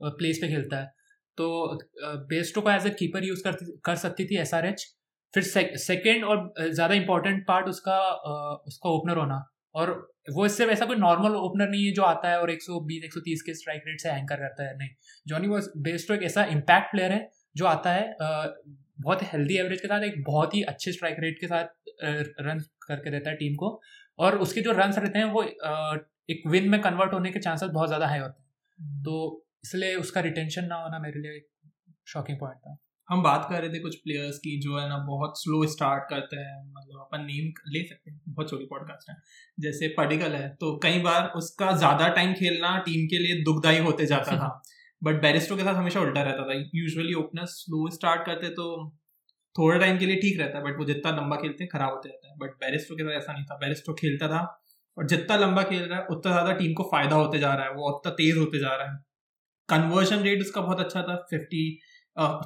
प्लेस 0.00 0.38
पे 0.42 0.48
खेलता 0.48 0.76
है। 0.76 0.94
तो 1.38 1.78
बेस्टो 2.28 2.60
को 2.60 2.70
एज 2.70 2.86
ए 2.86 2.90
कीपर 2.98 3.24
यूज़ 3.24 3.42
कर 3.44 3.56
कर 3.84 3.96
सकती 3.98 4.24
थी 4.26 4.36
एस 4.38 4.54
आर 4.54 4.66
एच 4.66 4.86
फिर 5.34 5.42
सेकेंड 5.78 6.24
और 6.24 6.52
ज़्यादा 6.60 6.94
इंपॉर्टेंट 6.94 7.46
पार्ट 7.48 7.68
उसका 7.68 7.98
उसका 8.66 8.90
ओपनर 8.90 9.16
होना। 9.18 9.44
और 9.74 9.90
वो 10.32 10.44
इससे 10.46 10.66
वैसा 10.66 10.86
कोई 10.86 10.96
नॉर्मल 10.96 11.34
ओपनर 11.36 11.68
नहीं 11.68 11.84
है 11.86 11.92
जो 11.92 12.02
आता 12.02 12.28
है 12.28 12.40
और 12.40 12.50
120 12.50 13.02
130 13.04 13.42
के 13.46 13.54
स्ट्राइक 13.54 13.82
रेट 13.86 14.00
से 14.00 14.10
एंकर 14.10 14.36
करता 14.36 14.64
है। 14.64 14.76
नहीं 14.78 14.88
जॉनी 15.26 15.48
वॉज़ 15.48 15.68
बेस्टो 15.80 16.14
एक 16.14 16.22
ऐसा 16.24 16.44
इम्पैक्ट 16.52 16.90
प्लेयर 16.90 17.12
है 17.12 17.28
जो 17.56 17.66
आता 17.66 17.92
है 17.92 18.14
बहुत 19.00 19.22
हेल्दी 19.32 19.56
एवरेज 19.58 19.80
के 19.80 19.88
साथ 19.88 20.02
एक 20.02 20.22
बहुत 20.26 20.54
ही 20.54 20.62
अच्छे 20.64 20.92
स्ट्राइक 20.92 21.16
रेट 21.20 21.38
के 21.40 21.46
साथ 21.46 21.64
रन 22.40 22.64
करके 22.82 23.10
देता 23.10 23.30
है 23.30 23.36
टीम 23.36 23.54
को। 23.54 23.80
और 24.18 24.38
उसके 24.38 24.60
जो 24.60 24.72
रन 24.72 24.92
रहते 24.92 25.18
हैं 25.18 25.26
वो 25.32 25.42
एक 25.42 26.42
विन 26.48 26.68
में 26.68 26.80
कन्वर्ट 26.82 27.12
होने 27.12 27.30
के 27.30 27.40
चांसेस 27.40 27.70
बहुत 27.70 27.88
ज़्यादा 27.88 28.06
हाई 28.06 28.18
होते 28.18 28.40
हैं। 28.40 28.48
हम्म। 28.78 29.02
तो 29.02 29.45
इसलिए 29.66 29.94
उसका 29.98 30.20
रिटेंशन 30.22 30.64
ना 30.66 30.82
होना 30.82 30.98
मेरे 31.00 31.20
लिए 31.20 31.36
एक 31.36 31.46
शॉकिंग 32.06 32.38
पॉइंट 32.40 32.58
था। 32.58 32.76
हम 33.08 33.22
बात 33.22 33.46
कर 33.50 33.60
रहे 33.60 33.70
थे 33.70 33.78
कुछ 33.80 33.94
प्लेयर्स 33.96 34.38
की 34.38 34.52
जो 34.60 34.78
है 34.78 34.88
ना 34.88 34.96
बहुत 35.06 35.40
स्लो 35.40 35.58
स्टार्ट 35.72 36.04
करते 36.10 36.36
हैं 36.36 36.56
मतलब 36.70 37.00
अपन 37.00 37.24
नेम 37.24 37.50
ले 37.68 37.82
सकते 37.88 38.10
हैं 38.10 38.20
बहुत 38.28 38.50
छोटी 38.50 38.64
पॉडकास्ट 38.66 39.10
है। 39.10 39.16
जैसे 39.58 39.88
पडिकल 39.98 40.34
है 40.34 40.48
तो 40.60 40.70
कई 40.82 40.98
बार 41.00 41.28
उसका 41.36 41.70
ज़्यादा 41.76 42.08
टाइम 42.16 42.32
खेलना 42.34 42.76
टीम 42.86 43.06
के 43.06 43.18
लिए 43.18 43.42
दुखदायी 43.44 43.78
होते 43.80 44.06
जाता 44.06 44.36
था। 44.36 44.50
बट 45.02 45.20
बैरिस्टो 45.22 45.56
के 45.56 45.62
साथ 45.62 45.74
हमेशा 45.74 46.00
उल्टा 46.00 46.22
रहता 46.22 46.48
था। 46.48 46.58
यूजुअली 46.74 47.14
ओपनर 47.14 47.46
स्लो 47.46 47.88
स्टार्ट 47.94 48.26
करते 48.26 48.50
तो 48.54 48.68
थोड़े 49.56 49.78
टाइम 49.80 49.98
के 49.98 50.06
लिए 50.06 50.16
ठीक 50.16 50.40
रहता 50.40 50.58
है 50.58 50.64
बट 50.64 50.78
वो 50.78 50.84
जितना 50.84 51.10
लंबा 51.12 51.36
खेलते 51.36 51.64
हैं 51.64 51.70
खराब 51.72 51.92
होते 51.92 52.08
रहता 52.08 52.28
है। 52.28 52.36
बट 52.38 52.60
बैरिस्टो 52.60 52.96
के 52.96 53.02
साथ 53.02 53.18
ऐसा 53.18 53.32
नहीं 53.32 53.44
था। 53.44 53.56
बैरिस्टो 53.56 53.94
खेलता 53.94 54.28
था 54.28 54.40
और 54.96 55.06
जितना 55.06 55.36
लंबा 55.36 55.62
खेल 55.64 55.82
रहा 55.82 55.98
है 55.98 56.06
उतना 56.10 56.32
ज़्यादा 56.32 56.52
टीम 56.56 56.72
को 56.74 56.88
फ़ायदा 56.92 57.16
होते 57.16 57.38
जा 57.38 57.54
रहा 57.54 57.66
है 57.66 57.72
वो 57.74 57.90
उतना 57.90 58.12
तेज 58.14 58.36
होते 58.38 58.58
जा 58.58 58.74
रहा 58.76 58.92
है। 58.92 59.04
कन्वर्जन 59.68 60.22
रेट 60.22 60.40
उसका 60.40 60.60
बहुत 60.60 60.80
अच्छा 60.80 61.02
था 61.02 61.16
फिफ्टी 61.30 61.64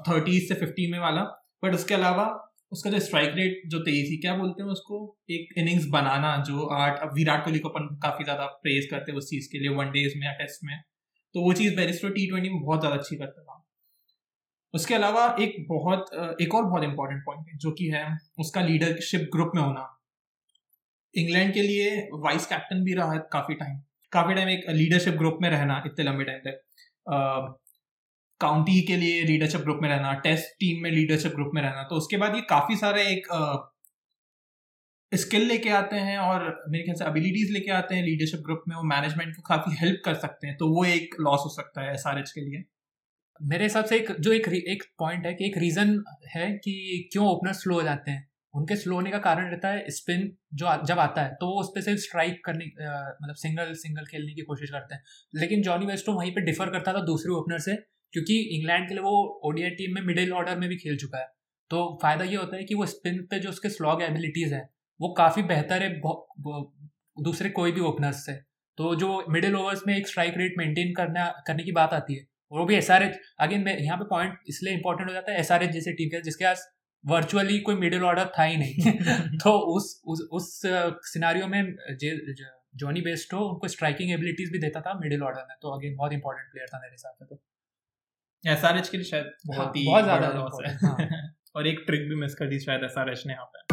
थर्टीज 0.07 0.49
से 0.49 0.55
फिफ्टी 0.57 0.91
में 0.93 0.99
वाला। 0.99 1.23
बट 1.63 1.75
उसके 1.75 1.95
अलावा, 1.95 2.25
उसका 2.73 2.91
जो 2.91 2.99
स्ट्राइक 3.01 3.33
रेट 3.37 3.63
जो 3.67 3.79
तेज़ी, 3.81 4.17
क्या 4.17 4.35
बोलते 4.37 4.63
हैं 4.63 4.71
उसको? 4.71 4.99
एक 5.31 5.59
इनिंग्स 5.59 5.87
बनाना, 5.89 6.37
जो 6.39 6.67
आठ, 6.75 6.99
अब 7.01 7.15
विराट 7.15 7.45
कोहली 7.45 7.59
को 7.59 7.69
अपन 7.69 7.87
काफ़ी 8.03 8.25
ज़्यादा 8.25 8.47
प्रेज 8.63 8.87
करते 8.91 9.13
हैं 9.13 9.19
उस 9.19 9.29
चीज़ 9.31 9.49
के 9.53 9.59
लिए 9.59 9.77
वन 9.77 9.91
डेज़ 9.91 10.19
में 10.19 10.27
या 10.27 10.33
टेस्ट 10.35 10.65
में। 10.65 10.77
तो 11.35 11.43
वो 11.43 11.53
चीज़ 11.53 11.77
बेरिस्टो 11.77 12.09
टी 12.09 12.27
ट्वेंटी 12.29 12.49
में 12.49 12.61
बहुत 12.63 12.81
ज़्यादा 12.81 12.97
अच्छी 12.97 13.17
करता 13.17 13.43
था। 13.43 13.57
उसके 14.75 14.95
अलावा 14.95 15.25
एक 15.41 15.55
बहुत 15.69 16.11
एक 16.41 16.55
और 16.55 16.65
बहुत 16.65 16.85
इंपॉर्टेंट 16.85 17.23
पॉइंट 17.27 17.47
है, 17.49 17.57
जो 17.59 17.71
कि 17.73 17.89
है 17.89 18.05
उसका 18.39 18.61
लीडरशिप 18.63 19.29
ग्रुप 19.33 19.53
में 19.55 19.63
होना। 19.63 19.87
इंग्लैंड 21.15 21.53
के 21.55 21.63
लिए 21.63 22.09
वाइस 22.17 22.47
कैप्टन 22.47 22.83
भी 22.85 22.95
रहा 22.95 23.13
है 23.13 23.19
काफ़ी 23.33 23.55
टाइम 23.55 23.79
काफ़ी 24.13 24.35
टाइम 24.35 24.49
एक 24.49 24.65
लीडरशिप 24.71 25.15
ग्रुप 25.15 25.39
में 25.43 25.49
रहना, 25.51 25.83
इतने 25.87 26.05
लंबे 26.05 26.25
टाइम 26.25 26.39
तक। 26.41 26.61
काउंटी 27.07 28.81
के 28.83 28.97
लिए 28.97 29.23
लीडरशिप 29.25 29.61
ग्रुप 29.61 29.79
में 29.83 29.89
रहना 29.89 30.13
टेस्ट 30.25 30.55
टीम 30.61 30.83
में 30.83 30.91
लीडरशिप 30.91 31.33
ग्रुप 31.35 31.51
में 31.55 31.63
रहना 31.63 31.83
तो 31.83 31.97
उसके 31.97 32.17
बाद 32.17 32.35
ये 32.37 32.41
काफ़ी 32.51 32.77
सारे 32.77 33.03
एक 33.09 33.27
स्किल 35.13 35.47
लेके 35.49 35.71
आते 35.71 35.97
हैं 35.97 36.19
और 36.19 36.43
मेरे 36.71 36.85
ख्याल 36.85 36.97
से 36.97 37.05
एबिलिटीज 37.05 37.51
लेके 37.53 37.71
आते 37.73 37.95
हैं 37.95 38.03
लीडरशिप 38.05 38.41
ग्रुप 38.41 38.63
में, 38.69 38.77
वो 38.77 38.83
मैनेजमेंट 38.85 39.35
को 39.37 39.43
काफ़ी 39.49 39.77
हेल्प 39.77 40.03
कर 40.05 40.15
सकते 40.17 40.47
हैं 40.47 40.57
तो 40.57 40.69
वो 40.75 40.85
एक 40.85 41.15
लॉस 41.21 41.43
हो 41.45 41.51
सकता 41.51 41.83
है 41.83 41.95
एसआरएच 41.95 42.31
के 42.31 42.41
लिए। 42.41 42.63
मेरे 43.41 43.65
हिसाब 43.65 43.85
से 43.85 43.97
एक, 43.97 44.13
जो 44.13 44.33
एक 44.33 44.49
एक 44.49 44.85
पॉइंट 44.99 45.27
है 45.27 45.35
कि 45.35 45.47
एक 45.47 45.59
रीजन 45.59 46.03
है 46.37 46.51
कि 46.59 47.09
क्यों 47.13 47.27
ओपनर 47.29 47.53
स्लो 47.55 47.75
हो 47.75 47.83
जाते 47.83 48.11
हैं। 48.11 48.30
उनके 48.55 48.77
स्लो 48.77 48.95
होने 48.95 49.11
का 49.11 49.19
कारण 49.21 49.51
रहता 49.51 49.69
है 49.69 49.85
स्पिन 49.91 50.31
जो 50.55 50.67
जब 50.87 50.99
आता 50.99 51.23
है 51.23 51.35
तो 51.41 51.47
वो 51.47 51.61
उस 51.61 51.69
पर 51.75 51.81
सिर्फ़ 51.81 52.01
स्ट्राइक 52.01 52.41
करने 52.45 52.65
मतलब 52.67 53.35
सिंगल 53.37 53.73
सिंगल 53.77 54.05
खेलने 54.07 54.35
की 54.35 54.43
कोशिश 54.45 54.71
करते 54.71 54.95
हैं। 54.95 55.03
लेकिन 55.35 55.63
जॉनी 55.63 55.87
वेस्टो 55.87 56.13
वहीं 56.15 56.33
पे 56.33 56.41
डिफर 56.43 56.71
करता 56.71 56.93
था 56.93 57.01
दूसरे 57.05 57.33
ओपनर 57.35 57.59
से, 57.61 57.75
क्योंकि 58.13 58.39
इंग्लैंड 58.57 58.89
के 58.89 58.95
लिए 58.95 59.03
वो 59.03 59.41
ओडीआई 59.45 59.71
टीम 59.73 59.95
में 59.95 60.03
मिडिल 60.05 60.33
ऑर्डर 60.35 60.59
में 60.59 60.69
भी 60.69 60.77
खेल 60.79 60.97
चुका 60.99 61.19
है। 61.19 61.27
तो 61.71 61.99
फ़ायदा 62.03 62.25
ये 62.25 62.37
होता 62.37 62.57
है 62.57 62.65
कि 62.65 62.75
वो 62.75 62.87
स्पिन 62.89 63.23
पे 63.31 63.39
जो 63.41 63.49
उसके 63.51 63.69
स्लॉग 63.71 64.03
एबिलिटीज 64.03 64.53
है, 64.53 64.69
वो 65.01 65.13
काफ़ी 65.19 65.43
बेहतर 65.45 65.83
है 65.83 66.01
दूसरे 67.17 67.51
कोई 67.51 67.73
भी 67.73 67.81
ओपनर्स 67.83 68.25
से। 68.27 68.33
तो 68.79 68.95
जो 68.97 69.25
मिडिल 69.31 69.57
ओवर्स 69.57 69.83
में 69.87 69.97
एक 69.97 70.09
स्ट्राइक 70.09 70.35
रेट 70.39 70.55
मेंटेन 70.59 70.93
करना, 70.95 71.27
करने 71.47 71.63
की 71.63 71.73
बात 71.73 71.93
आती 71.93 72.15
है, 72.15 72.27
वो 72.53 72.65
भी 72.65 72.75
एस 72.75 72.91
आर 72.91 73.03
एच 73.03 73.19
अगेन 73.41 73.69
यहाँ 73.69 73.99
पे 73.99 74.05
पॉइंट 74.11 74.39
इसलिए 74.49 74.75
इंपॉर्टेंट 74.75 75.09
हो 75.09 75.15
जाता 75.15 75.33
है 75.33 75.39
एस 75.41 75.53
आर 75.53 75.63
एच 75.63 75.71
जैसे 75.71 75.93
टीम 75.93 76.09
के, 76.09 76.21
जिसके 76.23 76.45
पास 76.45 76.67
वर्चुअली 77.05 77.59
कोई 77.61 77.75
मिडिल 77.75 78.03
ऑर्डर 78.05 78.27
था 78.39 78.43
ही 78.43 78.57
नहीं। 78.57 79.39
तो 79.45 79.53
उस 79.77 80.01
उस 80.07 80.21
उस 80.33 80.61
सिनारियो 81.13 81.47
में 81.47 81.77
जॉनी 82.77 83.01
बेस्ट 83.01 83.33
हो 83.35 83.45
उनको 83.45 83.69
स्ट्राइकिंग 83.69 84.11
एबिलिटीज 84.11 84.53
भी 84.53 84.59
देता 84.59 84.81
था 84.81 84.93
मिडिल 84.95 85.23
ऑर्डर 85.23 85.47
में। 85.49 85.57
तो 85.63 85.71
अगेन 85.71 85.97
बहुत 85.97 86.13
इंपॉर्टेंट 86.13 86.51
प्लेयर 86.53 86.69
था 86.75 86.81
मेरे 86.81 86.93
हिसाब 86.93 87.15
से 87.19 87.25
तो। 87.25 87.41
एसआरएच 88.45 88.89
के 88.89 88.97
लिए 88.97 89.05
शायद 89.05 89.33
बहुत 89.47 89.67
हाँ, 89.67 89.73
ही 89.77 89.87
बहुत 89.87 90.05
ज़्यादा 90.05 90.29
लॉस 90.29 90.59
है। 90.67 90.75
हाँ। 90.77 91.09
और 91.57 91.67
एक 91.67 91.83
ट्रिक 91.87 92.09
भी 92.09 92.15
मिस 92.15 92.35
कर 92.35 92.47
दी 92.47 92.59
शायद 92.59 92.85
एसआरएच 92.85 93.23
ने 93.27 93.33
यहाँ 93.33 93.47
पे। 93.47 93.69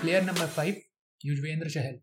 Player 0.00 0.22
number 0.22 0.46
five 0.46 0.80
Yuzvendra 1.20 1.70
Chahal 1.70 1.98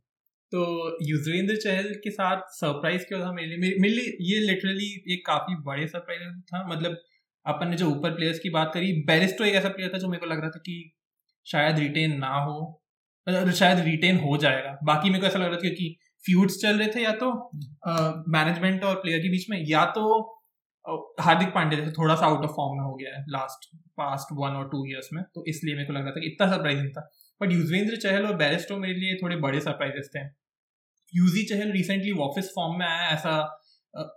तो 0.51 0.61
युजवेंद्र 1.07 1.55
चहल 1.57 1.93
के 2.03 2.11
साथ 2.11 2.41
सरप्राइज़ 2.51 3.03
क्या 3.03 3.19
था 3.19 3.31
मेरे 3.33 3.57
लिए? 3.57 3.75
मेरे 3.79 3.93
लिए 3.93 4.17
ये 4.29 4.39
लिटरली 4.41 4.89
एक 5.13 5.25
काफ़ी 5.27 5.55
बड़े 5.65 5.87
सरप्राइज़ 5.87 6.39
था। 6.45 6.65
मतलब 6.67 6.97
अपन 7.45 7.69
ने 7.69 7.77
जो 7.77 7.87
ऊपर 7.89 8.15
प्लेयर्स 8.15 8.39
की 8.39 8.49
बात 8.49 8.71
करी 8.73 8.91
बैरिस्टो 9.07 9.43
एक 9.45 9.55
ऐसा 9.55 9.69
प्लेयर 9.69 9.93
था 9.93 9.97
जो 9.97 10.07
मेरे 10.07 10.19
को 10.19 10.25
लग 10.25 10.41
रहा 10.41 10.49
था 10.49 10.59
कि 10.59 10.75
शायद 11.45 11.79
रिटेन 11.79 12.17
ना 12.19 12.33
हो। 12.39 12.57
शायद 13.27 13.79
रिटेन 13.81 14.17
हो 14.19 14.37
जाएगा। 14.37 14.77
बाकी 14.85 15.09
मेरे 15.09 15.21
को 15.21 15.27
ऐसा 15.27 15.39
लग 15.39 15.45
रहा 15.45 15.55
था 15.55 15.61
क्योंकि 15.61 15.95
फ्यूड्स 16.25 16.57
चल 16.61 16.77
रहे 16.79 16.87
थे 16.95 17.01
या 17.03 17.11
तो 17.15 17.31
मैनेजमेंट 18.29 18.83
और 18.83 18.95
प्लेयर 18.95 19.19
के 19.19 19.29
बीच 19.29 19.49
में, 19.49 19.57
या 19.69 19.85
तो 19.87 20.03
हार्दिक 21.21 21.49
पांडे 21.55 21.75
जैसे 21.75 21.91
थोड़ा 21.91 22.15
सा 22.15 22.25
आउट 22.25 22.43
ऑफ़ 22.45 22.51
फॉर्म 22.51 22.77
में 22.77 22.83
हो 22.83 22.93
गया 22.95 23.15
है 23.17 23.23
लास्ट 23.29 23.67
पास्ट 23.97 24.31
वन 24.33 24.55
और 24.57 24.69
टू 24.69 24.85
इयर्स 24.85 25.09
में। 25.13 25.23
तो 25.35 25.43
इसलिए 25.47 25.75
मेरे 25.75 25.87
को 25.87 25.93
लग 25.93 26.03
रहा 26.03 26.11
था 26.11 26.19
कि 26.21 26.27
इतना 26.27 26.47
सरप्राइजिंग 26.51 26.89
था। 26.89 27.09
बट 27.41 27.51
युजवेंद्र 27.51 27.97
चहल 27.97 28.25
और 28.25 28.35
बैरिस्टो 28.37 28.77
मेरे 28.77 28.93
लिए 28.95 29.15
थोड़े 29.23 29.35
बड़े 29.37 29.59
सरप्राइजेस 29.61 30.09
थे। 30.15 30.19
यूजी 31.13 31.43
चहल 31.45 31.71
रिसेंटली 31.71 32.11
वापस 32.13 32.51
फॉर्म 32.55 32.77
में 32.79 32.85
आया 32.85 33.09
ऐसा 33.09 33.33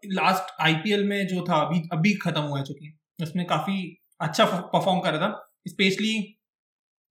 लास्ट 0.08 0.54
आईपीएल 0.62 1.04
में 1.04 1.26
जो 1.26 1.44
था, 1.44 1.54
अभी 1.56 1.80
अभी 1.92 2.14
खत्म 2.18 2.40
हुआ 2.40 2.58
है 2.58 2.64
चुकी। 2.64 2.92
उसमें 3.22 3.44
काफ़ी 3.46 3.76
अच्छा 4.20 4.44
परफॉर्म 4.46 5.00
कर 5.00 5.12
रहा 5.12 5.28
था। 5.28 5.48
स्पेशली 5.68 6.14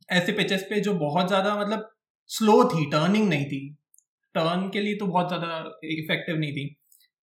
ऐसे 0.09 0.31
पिचेस 0.33 0.65
पे 0.69 0.79
जो 0.81 0.93
बहुत 0.95 1.27
ज़्यादा 1.27 1.55
मतलब 1.57 1.89
स्लो 2.29 2.63
थी 2.69 2.85
टर्निंग 2.91 3.27
नहीं 3.29 3.45
थी। 3.45 3.59
टर्न 4.35 4.69
के 4.69 4.81
लिए 4.81 4.95
तो 4.97 5.05
बहुत 5.07 5.27
ज़्यादा 5.27 5.79
इफ़ेक्टिव 5.85 6.37
नहीं 6.37 6.51
थी। 6.53 6.65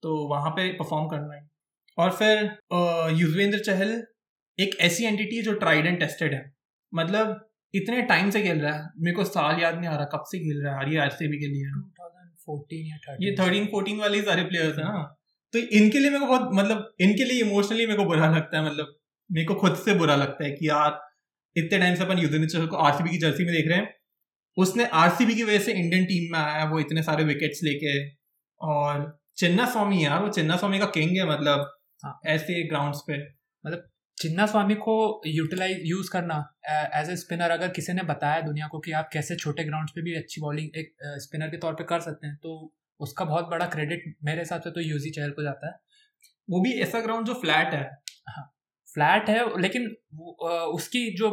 तो 0.03 0.17
वहाँ 0.29 0.51
पे 0.51 0.71
परफॉर्म 0.73 1.09
करना 1.09 1.35
है। 1.35 1.49
और 1.99 2.11
फिर 2.13 2.43
युजवेंद्र 3.15 3.59
चहल 3.61 4.03
एक 4.59 4.77
ऐसी 4.81 5.05
एंटिटी 5.05 5.37
है 5.37 5.43
जो 5.43 5.53
ट्राइड 5.55 5.87
एंड 5.87 5.99
टेस्टेड 6.01 6.35
है। 6.35 6.45
मतलब 6.93 7.50
इतने 7.75 8.03
टाइम 8.03 8.31
से 8.31 8.43
खेल 8.43 8.61
रहा 8.61 8.75
है। 8.75 8.89
मेरे 8.99 9.17
को 9.17 9.25
साल 9.25 9.61
याद 9.61 9.75
नहीं 9.75 9.89
आ 9.89 9.97
रहा 9.97 10.05
कब 10.05 10.25
से 10.27 10.39
खेल 10.39 10.65
रहा 10.65 10.79
है। 10.79 10.81
आर 10.81 11.05
आरसीबी 11.05 11.39
के 11.39 11.47
लिए 11.47 11.65
2014 11.65 12.89
या 12.89 12.97
13 12.97 13.19
ये 13.21 13.37
थर्टीन 13.39 13.67
फोर्टीन 13.67 13.99
वाले 13.99 14.23
सारे 14.23 14.43
प्लेयर्स 14.43 14.79
हैं 14.79 14.85
ना। 14.85 15.17
तो 15.53 15.59
इनके 15.59 15.99
लिए 15.99 16.11
मेरे 16.11 16.21
को 16.21 16.27
बहुत 16.27 16.51
मतलब 16.55 16.95
इनके 17.01 17.25
लिए 17.25 17.43
इमोशनली 17.43 17.87
मेरे 17.87 17.97
को 17.97 18.05
बुरा 18.05 18.37
लगता 18.37 18.59
है 18.59 18.65
मतलब 18.67 18.97
मेरे 19.33 19.47
को 19.47 19.55
खुद 19.55 19.77
से 19.77 19.95
बुरा 19.95 20.17
लगता 20.17 20.45
है 20.45 20.51
कि 20.51 20.69
यार 20.69 21.01
इतने 21.57 21.79
टाइम 21.79 21.95
से 21.95 22.05
अपन 22.05 22.19
युद्धनिचर 22.19 22.67
को 22.67 22.77
आरसीबी 22.77 23.11
की 23.11 23.19
जर्सी 23.19 23.45
में 23.45 23.55
देख 23.55 23.69
रहे 23.69 23.79
हैं। 23.79 23.95
उसने 24.57 24.87
आरसीबी 24.87 25.35
की 25.35 25.43
वजह 25.43 25.59
से 25.59 25.73
इंडियन 25.73 26.05
टीम 26.05 26.33
में 26.33 26.39
आया 26.39 26.65
वो 26.65 26.81
इतने 26.81 27.03
सारे 27.03 27.25
विकेट्स 27.25 27.61
लेके। 27.65 28.09
और 28.61 29.21
चिन्ना 29.37 29.67
स्वामी 29.67 30.05
यार 30.05 30.23
वो 30.23 30.29
चिन्ना 30.29 30.57
स्वामी 30.57 30.79
का 30.79 30.87
किंग 30.87 31.11
है 31.11 31.31
मतलब 31.31 31.79
हाँ. 32.05 32.21
ऐसे 32.27 32.69
ग्राउंड्स 32.69 32.99
पे। 32.99 33.19
मतलब 33.67 33.89
चिन्ना 34.21 34.47
स्वामी 34.47 34.75
को 34.75 34.95
यूटिलाइज 35.27 35.81
यूज़ 35.85 36.11
करना 36.11 36.37
एज 36.95 37.11
ए 37.11 37.17
स्पिनर 37.17 37.51
अगर 37.51 37.69
किसी 37.69 37.93
ने 37.93 38.03
बताया 38.03 38.41
दुनिया 38.41 38.67
को 38.69 38.79
कि 38.79 38.93
आप 38.93 39.09
कैसे 39.13 39.37
छोटे 39.37 39.65
ग्राउंड्स 39.65 39.93
पे 39.93 40.03
भी 40.03 40.15
अच्छी 40.15 40.41
बॉलिंग 40.41 40.77
एक 40.77 40.95
स्पिनर 41.19 41.49
के 41.49 41.57
तौर 41.57 41.75
पे 41.75 41.85
कर 41.85 42.01
सकते 42.01 42.27
हैं 42.27 42.37
तो 42.37 42.73
उसका 43.01 43.25
बहुत 43.25 43.49
बड़ा 43.49 43.67
क्रेडिट 43.67 44.15
मेरे 44.25 44.39
हिसाब 44.39 44.61
से 44.61 44.71
तो 44.71 44.81
यूजी 44.81 45.11
चहल 45.11 45.31
को 45.31 45.43
जाता 45.43 45.67
है। 45.67 45.79
वो 46.49 46.61
भी 46.61 46.73
ऐसा 46.81 47.01
ग्राउंड 47.01 47.27
जो 47.27 47.35
फ्लैट 47.35 47.75
है। 47.75 47.83
हाँ 48.29 48.45
फ्लैट 48.95 49.29
है 49.29 49.61
लेकिन 49.61 49.89
उसकी 50.75 51.05
जो 51.17 51.31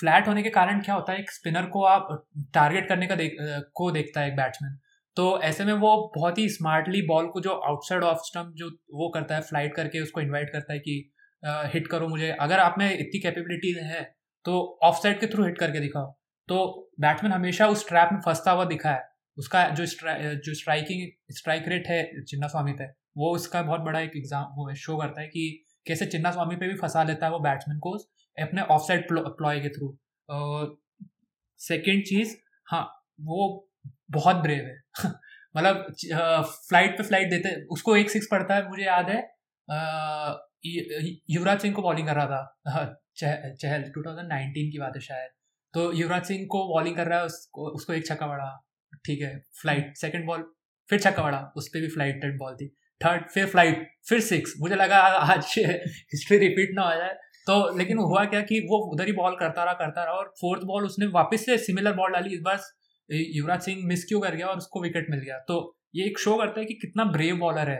फ्लैट 0.00 0.28
होने 0.28 0.42
के 0.42 0.50
कारण 0.50 0.80
क्या 0.80 0.94
होता 0.94 1.12
है 1.12 1.20
एक 1.20 1.30
स्पिनर 1.30 1.66
को 1.66 1.84
आप 1.84 2.08
टारगेट 2.54 2.88
करने 2.88 3.06
का 3.06 3.14
देख 3.14 3.36
को 3.74 3.90
देखता 3.90 4.20
है 4.20 4.28
एक 4.28 4.36
बैट्समैन 4.36 4.78
तो 5.16 5.40
ऐसे 5.42 5.64
में 5.64 5.72
वो 5.72 5.96
बहुत 6.16 6.38
ही 6.38 6.48
स्मार्टली 6.48 7.02
बॉल 7.02 7.26
को 7.26 7.40
जो 7.40 7.54
आउटसाइड 7.66 8.04
ऑफ़ 8.04 8.18
स्टम्प 8.18 8.54
जो 8.54 8.70
वो 8.94 9.08
करता 9.08 9.34
है 9.34 9.40
फ़्लाइट 9.40 9.74
करके 9.74 10.00
उसको 10.00 10.20
इनवाइट 10.20 10.50
करता 10.50 10.72
है 10.72 10.78
कि 10.78 11.10
हिट 11.42 11.86
करो 11.86 12.08
मुझे। 12.08 12.30
अगर 12.40 12.58
आप 12.60 12.74
में 12.78 12.90
इतनी 12.92 13.20
कैपेबिलिटीज 13.20 13.78
है 13.84 14.02
तो 14.44 14.56
ऑफ़ 14.84 14.96
साइड 15.02 15.20
के 15.20 15.26
थ्रू 15.26 15.44
हिट 15.44 15.58
करके 15.58 15.80
दिखाओ। 15.80 16.06
तो 16.48 16.90
बैट्समैन 17.00 17.32
हमेशा 17.32 17.66
उस 17.68 17.88
ट्रैप 17.88 18.08
में 18.12 18.20
फंसता 18.20 18.50
हुआ 18.50 18.64
दिखा 18.64 18.90
है। 18.90 19.02
उसका 19.38 19.68
जो 19.70 19.86
स्ट्रा, 19.86 20.16
जो 20.18 20.54
स्ट्राइकिंग 20.54 21.08
स्ट्राइक 21.32 21.68
रेट 21.68 21.86
है 21.88 22.02
चिन्ना 22.22 22.48
स्वामी 22.48 22.72
पे 22.72 22.84
वो 23.16 23.34
उसका 23.34 23.62
बहुत 23.62 23.80
बड़ा 23.80 24.00
एक 24.00 24.12
एग्ज़ाम 24.16 24.52
वो 24.56 24.68
है 24.68 24.74
शो 24.76 24.96
करता 24.96 25.20
है 25.20 25.26
कि 25.28 25.64
कैसे 25.86 26.06
चिन्ना 26.06 26.30
स्वामी 26.30 26.56
पे 26.56 26.68
भी 26.68 26.74
फंसा 26.74 27.02
लेता 27.04 27.26
है 27.26 27.32
वो 27.32 27.38
बैट्समैन 27.40 27.78
को 27.78 27.96
अपने 28.38 28.62
ऑफ़ 28.70 28.82
साइड 28.82 29.06
प्लॉय 29.08 29.60
के 29.60 29.68
थ्रू 29.68 29.96
सेकेंड 31.60 32.02
चीज़ 32.04 32.36
हाँ 32.68 32.82
वो 33.22 33.48
बहुत 34.10 34.36
ब्रेव 34.36 34.64
है। 34.64 34.76
मतलब 35.56 35.86
फ़्लाइट 36.44 36.96
पे 36.98 37.02
फ़्लाइट 37.02 37.30
देते 37.30 37.54
उसको 37.68 37.96
एक 37.96 38.10
सिक्स 38.10 38.28
पड़ता 38.30 38.54
है 38.54 38.68
मुझे 38.68 38.84
याद 38.84 39.08
है 39.10 39.20
युवराज 40.64 41.60
सिंह 41.60 41.74
को 41.74 41.82
बॉलिंग 41.82 42.06
कर 42.06 42.14
रहा 42.14 42.26
था। 42.26 42.70
हाँ, 42.70 42.86
चहल 43.16 43.82
2019 43.90 44.70
की 44.72 44.78
बात 44.78 44.92
है 44.96 45.00
शायद। 45.02 45.30
तो 45.74 45.92
युवराज 45.92 46.24
सिंह 46.24 46.44
को 46.50 46.66
बॉलिंग 46.68 46.96
कर 46.96 47.06
रहा 47.06 47.18
है 47.18 47.24
उसको 47.24 47.70
उसको 47.70 47.92
एक 47.92 48.06
छक्का 48.06 48.26
पड़ा। 48.26 48.50
ठीक 49.04 49.22
है 49.22 49.36
फ़्लाइट 49.60 49.96
सेकंड 49.96 50.26
बॉल 50.26 50.44
फिर 50.88 50.98
छक्का 51.00 51.22
पड़ा। 51.22 51.40
उस 51.56 51.68
पर 51.68 51.80
भी 51.80 51.88
फ़्लाइट 51.88 52.24
बॉल 52.38 52.54
थी। 52.56 52.68
थर्ड 53.00 53.28
फिर 53.30 53.46
फ़्लाइट 53.46 53.86
फिर 54.08 54.20
सिक्स 54.20 54.54
मुझे 54.60 54.74
लगा 54.76 54.98
आज 54.98 55.54
हिस्ट्री 55.56 56.38
रिपीट 56.38 56.70
ना 56.74 56.82
हो 56.82 56.94
जाए। 56.94 57.14
तो 57.46 57.76
लेकिन 57.78 57.98
हुआ 57.98 58.24
क्या 58.24 58.40
कि 58.42 58.58
वो 58.70 58.78
उधर 58.92 59.06
ही 59.06 59.12
बॉल 59.12 59.36
करता 59.36 59.64
रहा 59.64 59.72
करता 59.74 60.04
रहा 60.04 60.14
और 60.14 60.32
फोर्थ 60.40 60.62
बॉल 60.64 60.84
उसने 60.84 61.06
वापस 61.14 61.44
से 61.46 61.56
सिमिलर 61.58 61.92
बॉल 61.94 62.12
डाली। 62.12 62.34
इस 62.34 62.40
बार 62.40 62.60
युवराज 63.08 63.60
सिंह 63.60 63.86
मिस 63.86 64.04
क्यों 64.04 64.20
कर 64.20 64.34
गया 64.34 64.46
और 64.46 64.58
उसको 64.58 64.82
विकेट 64.82 65.06
मिल 65.10 65.20
गया। 65.20 65.38
तो 65.48 65.56
ये 65.94 66.04
एक 66.06 66.18
शो 66.18 66.36
करता 66.36 66.60
है 66.60 66.66
कि 66.66 66.74
कितना 66.74 67.04
ब्रेव 67.12 67.36
बॉलर 67.38 67.70
है। 67.70 67.78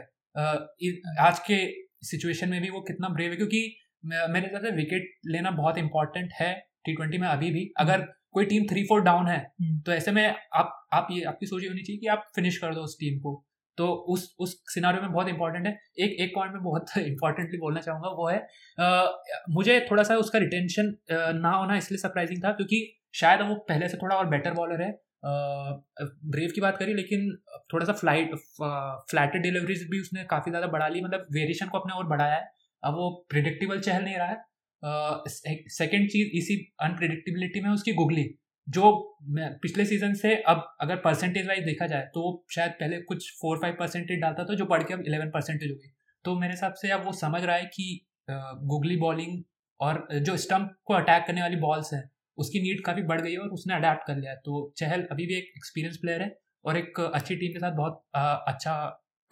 आज 1.19 1.39
के 1.41 1.65
सिचुएशन 2.03 2.49
में 2.49 2.61
भी 2.61 2.69
वो 2.69 2.81
कितना 2.81 3.09
ब्रेव 3.09 3.31
है 3.31 3.37
क्योंकि 3.37 3.75
मेरे 4.05 4.45
हिसाब 4.45 4.61
से 4.61 4.71
विकेट 4.71 5.11
लेना 5.25 5.51
बहुत 5.51 5.77
इंपॉर्टेंट 5.77 6.31
है 6.33 6.53
टी 6.85 6.93
ट्वेंटी 6.93 7.17
में 7.17 7.27
अभी 7.27 7.51
भी। 7.51 7.71
अगर 7.77 8.05
कोई 8.31 8.45
टीम 8.45 8.63
थ्री 8.63 8.83
फोर 8.83 9.01
डाउन 9.01 9.27
है 9.27 9.37
हम्म। 9.37 9.79
तो 9.81 9.91
ऐसे 9.93 10.11
में 10.11 10.35
आप 10.55 10.87
आप 10.93 11.07
ये 11.11 11.23
आपकी 11.23 11.45
सोच 11.45 11.63
ये 11.63 11.69
होनी 11.69 11.81
चाहिए 11.81 11.99
कि 11.99 12.07
आप 12.07 12.27
फिनिश 12.35 12.57
कर 12.57 12.73
दो 12.75 12.81
उस 12.81 12.97
टीम 12.99 13.19
को। 13.19 13.43
तो 13.77 13.87
उस 14.13 14.35
उस 14.39 14.55
सिनारियो 14.73 15.01
में 15.01 15.11
बहुत 15.11 15.27
इंपॉर्टेंट 15.27 15.67
है। 15.67 15.71
एक 15.99 16.15
एक 16.21 16.31
पॉइंट 16.35 16.53
में 16.53 16.63
बहुत 16.63 16.97
इंपॉर्टेंटली 16.97 17.57
बोलना 17.57 17.81
चाहूँगा 17.81 18.09
वो 18.09 18.27
है 18.29 18.47
आ, 18.79 19.09
मुझे 19.49 19.79
थोड़ा 19.91 20.03
सा 20.03 20.15
उसका 20.15 20.39
रिटेंशन 20.39 20.93
ना 21.41 21.51
होना 21.51 21.77
इसलिए 21.77 21.97
सरप्राइजिंग 21.97 22.43
था 22.43 22.51
क्योंकि 22.51 22.81
शायद 23.13 23.41
वो 23.41 23.55
पहले 23.69 23.87
से 23.89 23.97
थोड़ा 23.97 24.15
और 24.15 24.27
बेटर 24.29 24.53
बॉलर 24.53 24.81
है। 24.81 24.91
ब्रेव 25.23 26.51
की 26.55 26.61
बात 26.61 26.77
करी, 26.77 26.93
लेकिन 26.93 27.31
थोड़ा 27.73 27.85
सा 27.85 27.93
फ़्लाइट 27.93 28.35
फ्लैटेड 29.09 29.41
डिलीवरीज 29.43 29.87
भी 29.91 29.99
उसने 30.01 30.23
काफ़ी 30.29 30.51
ज़्यादा 30.51 30.67
बढ़ा 30.69 30.87
ली। 30.87 31.01
मतलब 31.01 31.27
वेरिएशन 31.33 31.67
को 31.67 31.77
अपने 31.79 31.93
और 31.93 32.07
बढ़ाया 32.07 32.35
है। 32.35 32.49
अब 32.83 32.93
वो 32.95 33.09
प्रिडिक्टेबल 33.29 33.79
चहल 33.81 34.03
नहीं 34.03 34.15
रहा 34.15 34.27
है। 34.27 34.37
सेकेंड 35.71 36.07
चीज़ 36.09 36.37
इसी 36.37 36.55
अनप्रिडिक्टेबिलिटी 36.81 37.61
में 37.61 37.69
उसकी 37.71 37.93
गुगली 37.93 38.23
जो 38.67 38.91
पिछले 39.33 39.85
सीज़न 39.85 40.13
से 40.15 40.35
अब 40.43 40.63
अगर 40.81 40.95
परसेंटेज 40.99 41.47
वाइज 41.47 41.63
देखा 41.65 41.87
जाए 41.87 42.01
तो 42.13 42.21
शायद 42.51 42.71
पहले 42.79 42.99
कुछ 43.03 43.29
फोर 43.41 43.57
फाइव 43.57 43.75
परसेंटेज 43.79 44.19
डालता 44.21 44.43
था, 44.43 44.55
जो 44.55 44.65
बढ़ 44.65 44.83
के 44.83 44.93
अब 44.93 45.03
इलेवन 45.07 45.29
परसेंटेज 45.29 45.71
हो 45.71 45.75
गई। 45.75 45.91
तो 46.25 46.35
मेरे 46.39 46.53
हिसाब 46.53 46.73
से 46.73 46.91
अब 46.91 47.05
वो 47.05 47.11
समझ 47.15 47.43
रहा 47.43 47.55
है 47.55 47.65
कि 47.67 48.07
गुगली 48.27 48.97
बॉलिंग 48.97 49.41
और 49.79 50.07
जो 50.21 50.35
स्टम्प 50.37 50.75
को 50.85 50.93
अटैक 50.93 51.23
करने 51.27 51.41
वाली 51.41 51.55
बॉल्स 51.57 51.93
हैं 51.93 52.03
उसकी 52.37 52.61
नीड 52.61 52.83
काफ़ी 52.85 53.01
बढ़ 53.05 53.21
गई 53.21 53.31
है 53.31 53.37
और 53.39 53.49
उसने 53.51 53.73
अडेप्ट 53.75 54.07
कर 54.07 54.15
लिया 54.17 54.31
है। 54.31 54.37
तो 54.39 54.73
चहल 54.77 55.07
अभी 55.11 55.25
भी 55.27 55.37
एक 55.37 55.51
एक्सपीरियंस 55.57 55.97
प्लेयर 55.97 56.21
है 56.21 56.29
और 56.65 56.77
एक 56.77 56.99
अच्छी 57.01 57.35
टीम 57.35 57.53
के 57.53 57.59
साथ 57.59 57.71
बहुत 57.73 58.01
अच्छा 58.47 58.75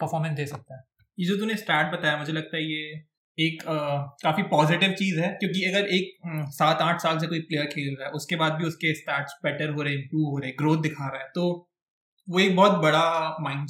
परफॉर्मेंस 0.00 0.36
दे 0.36 0.46
सकता 0.46 0.74
है। 0.74 0.82
ये 1.18 1.26
जो 1.26 1.36
तूने 1.38 1.56
स्टार्ट 1.56 1.92
बताया, 1.92 2.16
मुझे 2.16 2.32
लगता 2.32 2.56
है 2.56 2.62
ये 2.64 3.08
एक 3.38 3.62
काफ़ी 4.22 4.42
पॉजिटिव 4.44 4.92
चीज़ 4.94 5.20
है, 5.20 5.28
क्योंकि 5.34 5.64
अगर 5.64 5.86
एक 5.88 6.50
सात 6.54 6.80
आठ 6.82 7.00
साल 7.00 7.18
से 7.18 7.26
कोई 7.26 7.40
प्लेयर 7.42 7.66
खेल 7.68 7.94
रहा 7.94 8.06
है, 8.06 8.12
उसके 8.12 8.36
बाद 8.36 8.52
भी 8.54 8.66
उसके 8.66 8.94
स्टार्ट 8.94 9.30
बेटर 9.44 9.70
हो 9.70 9.82
रहे 9.82 9.94
इंप्रूव 9.94 10.30
हो 10.30 10.38
रहे 10.38 10.50
ग्रोथ 10.58 10.82
दिखा 10.82 11.08
रहा 11.08 11.20
है 11.20 11.28
तो 11.34 11.44
वो 12.28 12.40
एक 12.40 12.54
बहुत 12.56 12.72
बड़ा 12.82 13.36
माइंड 13.40 13.68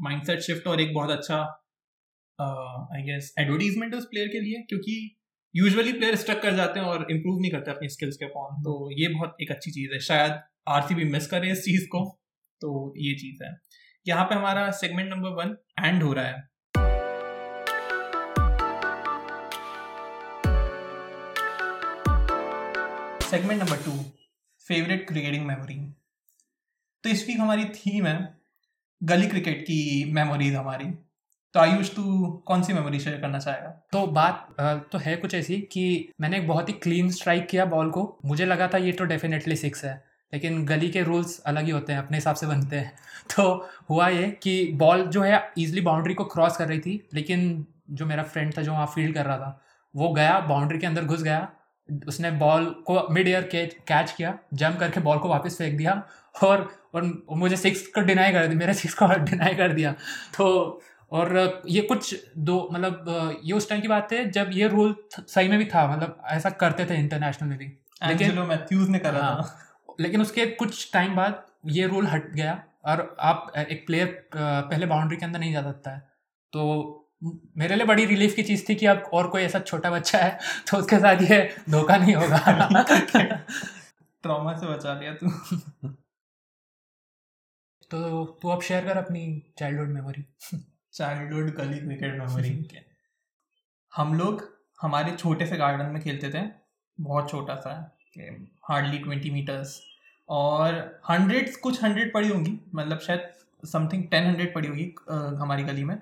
माइंडसेट 0.00 0.40
शिफ्ट 0.42 0.66
और 0.66 0.80
एक 0.80 0.94
बहुत 0.94 1.10
अच्छा 1.10 1.38
आई 2.38 3.02
गेस 3.02 3.34
एडवर्टीजमेंट 3.38 3.92
है 3.92 3.98
उस 3.98 4.06
प्लेयर 4.06 4.28
के 4.28 4.40
लिए, 4.40 4.62
क्योंकि 4.68 5.16
यूजुअली 5.54 5.92
प्लेयर 5.92 6.16
स्ट्रक 6.16 6.40
कर 6.42 6.54
जाते 6.56 6.80
हैं 6.80 6.86
और 6.86 7.06
इम्प्रूव 7.10 7.40
नहीं 7.40 7.50
करते 7.50 7.70
अपनी 7.70 7.88
स्किल्स 7.88 8.16
के 8.16 8.24
अपॉन 8.24 8.62
तो 8.62 8.72
ये 8.92 9.08
बहुत 9.08 9.36
एक 9.42 9.50
अच्छी 9.50 9.70
चीज़ 9.70 9.92
है। 9.92 9.98
शायद 10.00 10.40
आरसीबी 10.68 11.04
मिस 11.04 11.26
करे 11.26 11.50
इस 11.52 11.62
चीज़ 11.64 11.84
को 11.88 12.00
तो 12.60 12.72
ये 12.98 13.14
चीज़ 13.14 13.44
है। 13.44 13.50
यहाँ 14.06 14.24
पे 14.24 14.34
हमारा 14.34 14.70
सेगमेंट 14.70 15.10
नंबर 15.10 15.30
वन 15.34 15.54
एंड 15.80 16.02
हो 16.02 16.12
रहा 16.12 16.24
है। 16.24 16.42
Segment 23.22 23.62
number 23.62 23.76
two 23.84 23.98
favourite 24.66 25.06
cricketing 25.08 25.46
memory 25.46 25.80
तो 27.04 27.10
इस 27.10 27.26
वीक 27.28 27.40
हमारी 27.40 27.64
थीम 27.74 28.06
है 28.06 28.18
गली 29.00 29.26
क्रिकेट 29.28 29.62
की 29.62 30.12
मेमोरीज 30.12 30.54
हमारी। 30.54 30.94
तो 31.54 31.60
आयुष, 31.60 31.90
तू 31.90 32.26
कौन 32.46 32.62
सी 32.62 32.72
मेमोरी 32.72 32.98
शेयर 33.00 33.20
करना 33.20 33.38
चाहेगा? 33.38 33.68
तो 33.92 34.06
बात 34.06 34.46
तो 34.92 34.98
है 34.98 35.14
कुछ 35.16 35.34
ऐसी 35.34 35.56
कि 35.72 36.12
मैंने 36.20 36.38
एक 36.38 36.48
बहुत 36.48 36.68
ही 36.68 36.72
क्लीन 36.82 37.10
स्ट्राइक 37.10 37.46
किया 37.48 37.64
बॉल 37.64 37.90
को। 37.90 38.02
मुझे 38.24 38.46
लगा 38.46 38.68
था 38.68 38.78
ये 38.78 38.92
तो 38.92 39.04
डेफिनेटली 39.04 39.56
सिक्स 39.56 39.84
है, 39.84 39.94
लेकिन 40.32 40.64
गली 40.66 40.88
के 40.90 41.02
रूल्स 41.02 41.38
अलग 41.46 41.64
ही 41.64 41.70
होते 41.70 41.92
हैं, 41.92 42.00
अपने 42.00 42.16
हिसाब 42.16 42.36
से 42.36 42.46
बनते 42.46 42.76
हैं। 42.76 42.92
तो 43.36 43.68
हुआ 43.90 44.08
ये 44.08 44.30
कि 44.42 44.72
बॉल 44.74 45.06
जो 45.06 45.22
है 45.22 45.42
ईजिली 45.58 45.80
बाउंड्री 45.80 46.14
को 46.14 46.24
क्रॉस 46.24 46.56
कर 46.56 46.68
रही 46.68 46.78
थी, 46.80 47.00
लेकिन 47.14 47.66
जो 47.90 48.06
मेरा 48.06 48.22
फ्रेंड 48.22 48.56
था 48.58 48.62
जो 48.62 48.72
वहाँ 48.72 48.86
फ़ील्ड 48.94 49.14
कर 49.14 49.26
रहा 49.26 49.36
था, 49.36 49.60
वो 49.94 50.12
गया 50.12 50.38
बाउंड्री 50.40 50.78
के 50.78 50.86
अंदर 50.86 51.04
घुस 51.04 51.22
गया। 51.22 51.48
उसने 52.08 52.30
बॉल 52.30 52.64
को 52.86 53.06
मिड 53.10 53.28
एयर 53.28 53.48
कैच 53.88 54.10
किया 54.12 54.38
जंप 54.54 54.78
करके 54.80 55.00
बॉल 55.00 55.18
को 55.18 55.28
वापस 55.28 55.56
फेंक 55.58 55.76
दिया, 55.78 56.02
और 56.42 56.68
और 56.94 57.04
मुझे 57.32 57.56
सिक्स 57.56 57.86
को 57.86 58.00
डिनाई 58.00 58.32
कर 58.32 58.46
दिया 58.46 58.58
मेरे 58.58 58.74
सिक्स 58.74 58.94
को 58.94 59.06
डिनाई 59.24 59.54
कर 59.54 59.72
दिया। 59.72 59.92
तो 60.36 60.80
और 61.14 61.62
ये 61.68 61.80
कुछ 61.80 62.14
दो 62.38 62.68
मतलब 62.72 63.40
ये 63.44 63.52
उस 63.52 63.68
टाइम 63.68 63.80
की 63.82 63.88
बात 63.88 64.12
है 64.12 64.30
जब 64.30 64.50
ये 64.52 64.68
रूल 64.68 64.94
सही 65.18 65.48
में 65.48 65.58
भी 65.58 65.64
था 65.64 65.86
मतलब 65.96 66.22
ऐसा 66.26 66.50
करते 66.50 66.86
थे 66.86 66.94
इंटरनेशनल 66.94 67.48
में 67.48 67.58
भी। 67.58 67.66
लेकिन 68.06 68.38
मैथ्यूज 68.38 68.88
ने 68.88 68.98
करा 68.98 69.20
हाँ, 69.20 69.42
था 69.42 69.96
लेकिन 70.00 70.20
उसके 70.20 70.46
कुछ 70.46 70.92
टाइम 70.92 71.14
बाद 71.16 71.46
ये 71.66 71.86
रूल 71.86 72.06
हट 72.06 72.32
गया 72.32 72.62
और 72.84 73.16
आप 73.20 73.52
एक 73.56 73.86
प्लेयर 73.86 74.28
पहले 74.36 74.86
बाउंड्री 74.86 75.16
के 75.16 75.24
अंदर 75.24 75.38
नहीं 75.38 75.52
जा 75.52 75.62
सकता 75.62 75.90
है। 75.90 76.00
तो 76.52 77.10
मेरे 77.56 77.76
लिए 77.76 77.86
बड़ी 77.86 78.04
रिलीफ 78.06 78.34
की 78.34 78.42
चीज़ 78.42 78.64
थी 78.68 78.74
कि 78.74 78.86
अब 78.86 79.10
और 79.12 79.28
कोई 79.28 79.42
ऐसा 79.42 79.58
छोटा 79.60 79.90
बच्चा 79.90 80.18
है 80.18 80.38
तो 80.70 80.76
उसके 80.76 80.98
साथ 80.98 81.22
ये 81.22 81.38
धोखा 81.70 81.96
नहीं 81.96 82.14
होगा। 82.14 82.84
ट्रॉमा 84.22 84.56
से 84.56 84.66
बचा 84.66 85.00
लिया 85.00 85.14
तू। 85.14 85.28
तो 87.90 88.24
तू 88.42 88.48
अब 88.48 88.62
शेयर 88.62 88.84
कर 88.84 88.96
अपनी 88.96 89.52
चाइल्डहुड 89.58 89.88
मेमोरी 89.88 90.24
चाइल्डहुड 90.94 91.50
गली 91.54 91.78
क्रिकेट 91.78 92.18
मेमोरी 92.18 92.50
के। 92.64 92.78
हम 93.92 94.14
लोग 94.14 94.42
हमारे 94.78 95.12
छोटे 95.12 95.46
से 95.46 95.56
गार्डन 95.56 95.86
में 95.86 96.02
खेलते 96.02 96.30
थे 96.30 96.42
बहुत 96.98 97.30
छोटा 97.30 97.54
सा 97.56 97.72
हार्डली 98.68 98.98
ट्वेंटी 98.98 99.30
मीटर्स 99.30 99.80
और 100.28 100.74
हंड्रेड 101.10 101.56
कुछ 101.56 101.82
हंड्रेड 101.84 102.12
पड़ी 102.14 102.28
होंगी 102.28 102.58
मतलब 102.74 102.98
शायद 102.98 103.66
समथिंग 103.66 104.04
टेन 104.10 104.26
हंड्रेड 104.26 104.54
पड़ी 104.54 104.68
होगी 104.68 104.94
हमारी 105.40 105.64
गली 105.64 105.84
में 105.84 105.96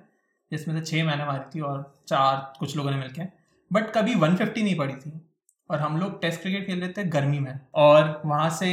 जिसमें 0.51 0.75
से 0.75 0.85
छः 0.87 1.05
मैंने 1.05 1.25
मारी 1.25 1.51
थी 1.55 1.61
और 1.63 1.83
चार 2.09 2.53
कुछ 2.59 2.77
लोगों 2.77 2.91
ने 2.91 2.97
मिलके 2.97 3.23
बट 3.71 3.93
कभी 3.95 4.15
वन 4.15 4.37
फिफ्टी 4.37 4.63
नहीं 4.63 4.77
पड़ी 4.77 4.95
थी। 4.95 5.11
और 5.73 5.81
हम 5.81 5.97
लोग 5.99 6.21
टेस्ट 6.23 6.41
क्रिकेट 6.41 6.67
खेल 6.67 6.81
रहे 6.81 6.89
थे 6.89 7.05
गर्मी 7.11 7.39
में 7.41 7.59
और 7.75 8.21
वहाँ 8.27 8.49
से 8.51 8.73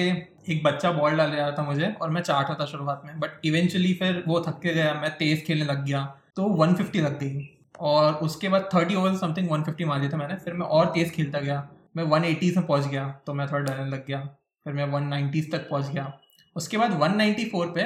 एक 0.49 0.63
बच्चा 0.63 0.91
बॉल 0.91 1.17
डाल 1.17 1.29
रहा 1.29 1.51
था 1.51 1.63
मुझे 1.63 1.93
और 2.01 2.09
मैं 2.09 2.21
चाट 2.21 2.59
था 2.59 2.65
शुरुआत 2.65 3.01
में 3.05 3.19
बट 3.19 3.45
इवेंचुअली 3.45 3.93
फिर 3.93 4.23
वो 4.27 4.39
थक 4.47 4.59
के 4.63 4.73
गया, 4.73 4.93
मैं 4.93 5.12
तेज 5.17 5.45
खेलने 5.45 5.65
लग 5.65 5.85
गया 5.85 6.03
तो 6.35 6.43
वन 6.55 6.73
फिफ्टी 6.75 7.01
लग 7.01 7.19
गई 7.19 7.47
और 7.81 8.13
उसके 8.23 8.49
बाद 8.49 8.69
thirty 8.73 8.95
over 8.95 9.15
something 9.17 9.49
one 9.51 9.63
fifty 9.63 9.85
मार 9.85 9.99
दिया 9.99 10.12
था 10.12 10.17
मैंने, 10.17 10.35
फिर 10.35 10.53
मैं 10.53 10.65
और 10.67 10.85
तेज 10.85 11.12
खेलता 11.12 11.39
गया, 11.39 11.67
मैं 11.97 12.03
वन 12.05 12.25
एटीज 12.25 12.57
में 12.57 12.65
पहुँच 12.67 12.88
गया 12.88 13.07
तो 13.25 13.33
मैं 13.33 13.47
थोड़ा 13.47 13.63
डरने 13.65 13.89
लग 13.89 14.05
गया, 14.07 14.19
फिर 14.65 14.73
मैं 14.73 14.85
वन 14.85 15.03
नाइन्टीज 15.05 15.51
तक 15.51 15.69
पहुँच 15.69 15.88
गया। 15.88 16.12
उसके 16.55 16.77
बाद 16.77 16.97
वन 16.99 17.15
नाइन्टी 17.15 17.45
फोर 17.45 17.71
पे 17.75 17.85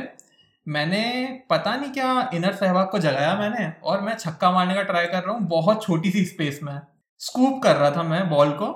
मैंने 0.68 1.02
पता 1.50 1.76
नहीं 1.76 1.92
क्या 1.92 2.30
इनर 2.34 2.54
सहवाग 2.54 2.88
को 2.90 3.00
जगाया 3.00 3.36
मैंने 3.36 3.72
और 3.84 4.02
मैं 4.02 4.16
छक्का 4.16 4.52
मारने 4.52 4.76
का 4.76 4.84
ट्राई 4.84 5.06
कर 5.06 5.24
रहा 5.24 5.34
हूँ, 5.34 5.48
बहुत 5.48 5.84
छोटी 5.84 6.12
सी 6.12 6.26
स्पेस 6.26 6.60
में 6.64 6.80
स्कूप 7.22 7.62
कर 7.64 7.76
रहा 7.76 7.92
था 7.92 8.04
मैं 8.04 8.30
बॉल 8.30 8.52
को 8.52 8.68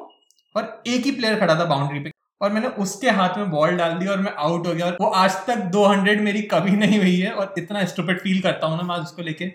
और 0.58 0.84
एक 0.88 1.06
ही 1.06 1.12
प्लेयर 1.12 1.40
खड़ा 1.40 1.60
था 1.60 1.66
बाउंड्री 1.66 2.00
पे। 2.00 2.12
और 2.42 2.52
मैंने 2.54 2.68
उसके 2.68 3.10
हाथ 3.10 3.38
में 3.38 3.50
बॉल 3.52 3.78
डाल 3.78 3.98
दी 4.00 4.08
और 4.08 4.20
मैं 4.22 4.32
आउट 4.32 4.68
हो 4.68 4.74
गया। 4.74 4.86
और 4.86 4.98
वो 5.02 5.08
आज 5.08 5.36
तक 5.48 5.58
200 5.72 6.20
मेरी 6.22 6.42
कभी 6.42 6.72
नहीं 6.72 7.00
हुई 7.00 7.20
है 7.20 7.32
और 7.32 7.54
इतना 7.58 7.86
स्टूपिड 7.86 8.20
फील 8.22 8.42
करता 8.42 8.68
हूँ 8.68 8.78
ना 8.78 8.84
मैं 8.84 8.96
उसको 8.96 9.22
लेके। 9.22 9.48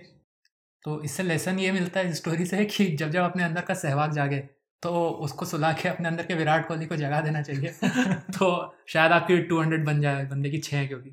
तो 0.85 1.03
इससे 1.03 1.23
लेसन 1.23 1.59
ये 1.59 1.73
मिलता 1.73 2.01
है 2.01 2.12
स्टोरी 2.12 2.47
से 2.47 2.65
कि 2.65 2.87
जब 2.87 3.11
जब 3.11 3.23
अपने 3.23 3.45
अंदर 3.45 3.61
का 3.61 3.75
सहवाग 3.75 4.12
जागे 4.12 4.38
तो 4.83 5.09
उसको 5.09 5.47
सुला 5.47 5.73
के 5.73 5.88
अपने 5.88 6.09
अंदर 6.09 6.27
के 6.27 6.35
विराट 6.35 6.69
कोहली 6.69 6.87
को 6.87 6.97
जगा 6.97 7.21
देना 7.21 7.43
चाहिए। 7.43 7.75
तो 8.38 8.77
शायद 8.88 9.12
आपकी 9.12 9.38
टू 9.43 9.61
हंड्रेड 9.61 9.85
बन 9.85 10.01
जाए 10.01 10.25
बंदे 10.25 10.51
की 10.51 10.59
छः 10.59 10.87
क्योंकि। 10.87 11.11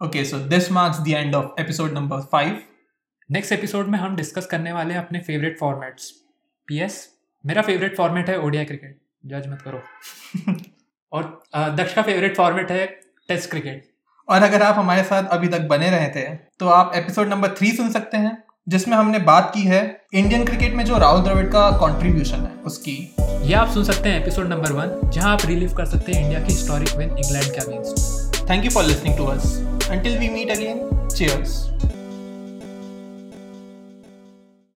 Okay 0.00 0.24
so 0.24 0.38
this 0.38 0.72
marks 0.72 1.00
the 1.00 1.08
end 1.08 1.34
of 1.34 1.60
episode 1.60 1.92
number 1.92 2.20
five 2.20 2.62
next 3.30 3.52
episode 3.52 3.86
में 3.86 3.98
हम 3.98 4.16
डिस्कस 4.16 4.46
करने 4.46 4.72
वाले 4.72 4.94
हैं 4.94 5.00
अपने 5.00 5.20
फेवरेट 5.20 5.58
फॉर्मेट्स 5.58 6.23
पीएस 6.66 7.08
मेरा 7.46 7.62
फेवरेट 7.62 7.96
फॉर्मेट 7.96 8.28
है 8.28 8.38
ओडिया 8.40 8.64
क्रिकेट 8.64 8.98
जज 9.26 9.48
मत 9.48 9.62
करो। 9.62 9.82
और 11.12 11.42
दक्ष 11.54 11.94
का 11.94 12.02
फेवरेट 12.02 12.36
फॉर्मेट 12.36 12.70
है 12.70 12.86
टेस्ट 13.28 13.50
क्रिकेट 13.50 13.86
और 14.28 14.42
अगर 14.42 14.62
आप 14.62 14.78
हमारे 14.78 15.02
साथ 15.02 15.24
अभी 15.24 15.48
तक 15.48 15.60
बने 15.60 15.90
रहे 15.90 16.08
थे 16.08 16.34
तो 16.58 16.68
आप 16.68 16.92
एपिसोड 16.94 17.28
नंबर 17.28 17.48
थ्री 17.48 17.72
सुन 17.72 17.90
सकते 17.90 18.16
हैं 18.16 18.42
जिसमें 18.68 18.96
हमने 18.96 19.18
बात 19.18 19.50
की 19.54 19.62
है 19.62 19.82
इंडियन 20.14 20.44
क्रिकेट 20.44 20.74
में 20.74 20.84
जो 20.84 20.98
राहुल 20.98 21.22
द्रविड़ 21.22 21.46
का 21.46 21.70
कंट्रीब्यूशन 21.70 22.36
है 22.36 22.52
उसकी। 22.64 23.14
ये 23.20 23.54
आप 23.54 23.68
सुन 23.68 23.84
सकते 23.84 24.08
हैं 24.08 24.20
एपिसोड 24.20 24.46
नंबर 24.46 24.72
वन 24.72 25.10
जहाँ 25.10 25.32
आप 25.32 25.46
रिलीव 25.46 25.74
कर 25.74 25.84
सकते 25.84 26.12
हैं 26.12 26.22
इंडिया 26.22 26.40
की 26.40 26.52
हिस्टोरिक 26.52 26.96
विन 26.96 27.10
इंग्लैंड 27.10 27.46
के 27.46 27.60
against 27.60 28.50
thank 28.50 28.64
you 28.64 28.70
for 28.70 28.84
listening 28.84 29.16
to 29.16 29.24
us 29.24 29.56
until 29.90 30.18
we 30.18 30.28
meet 30.28 30.50
again 30.50 31.08
cheers 31.08 31.73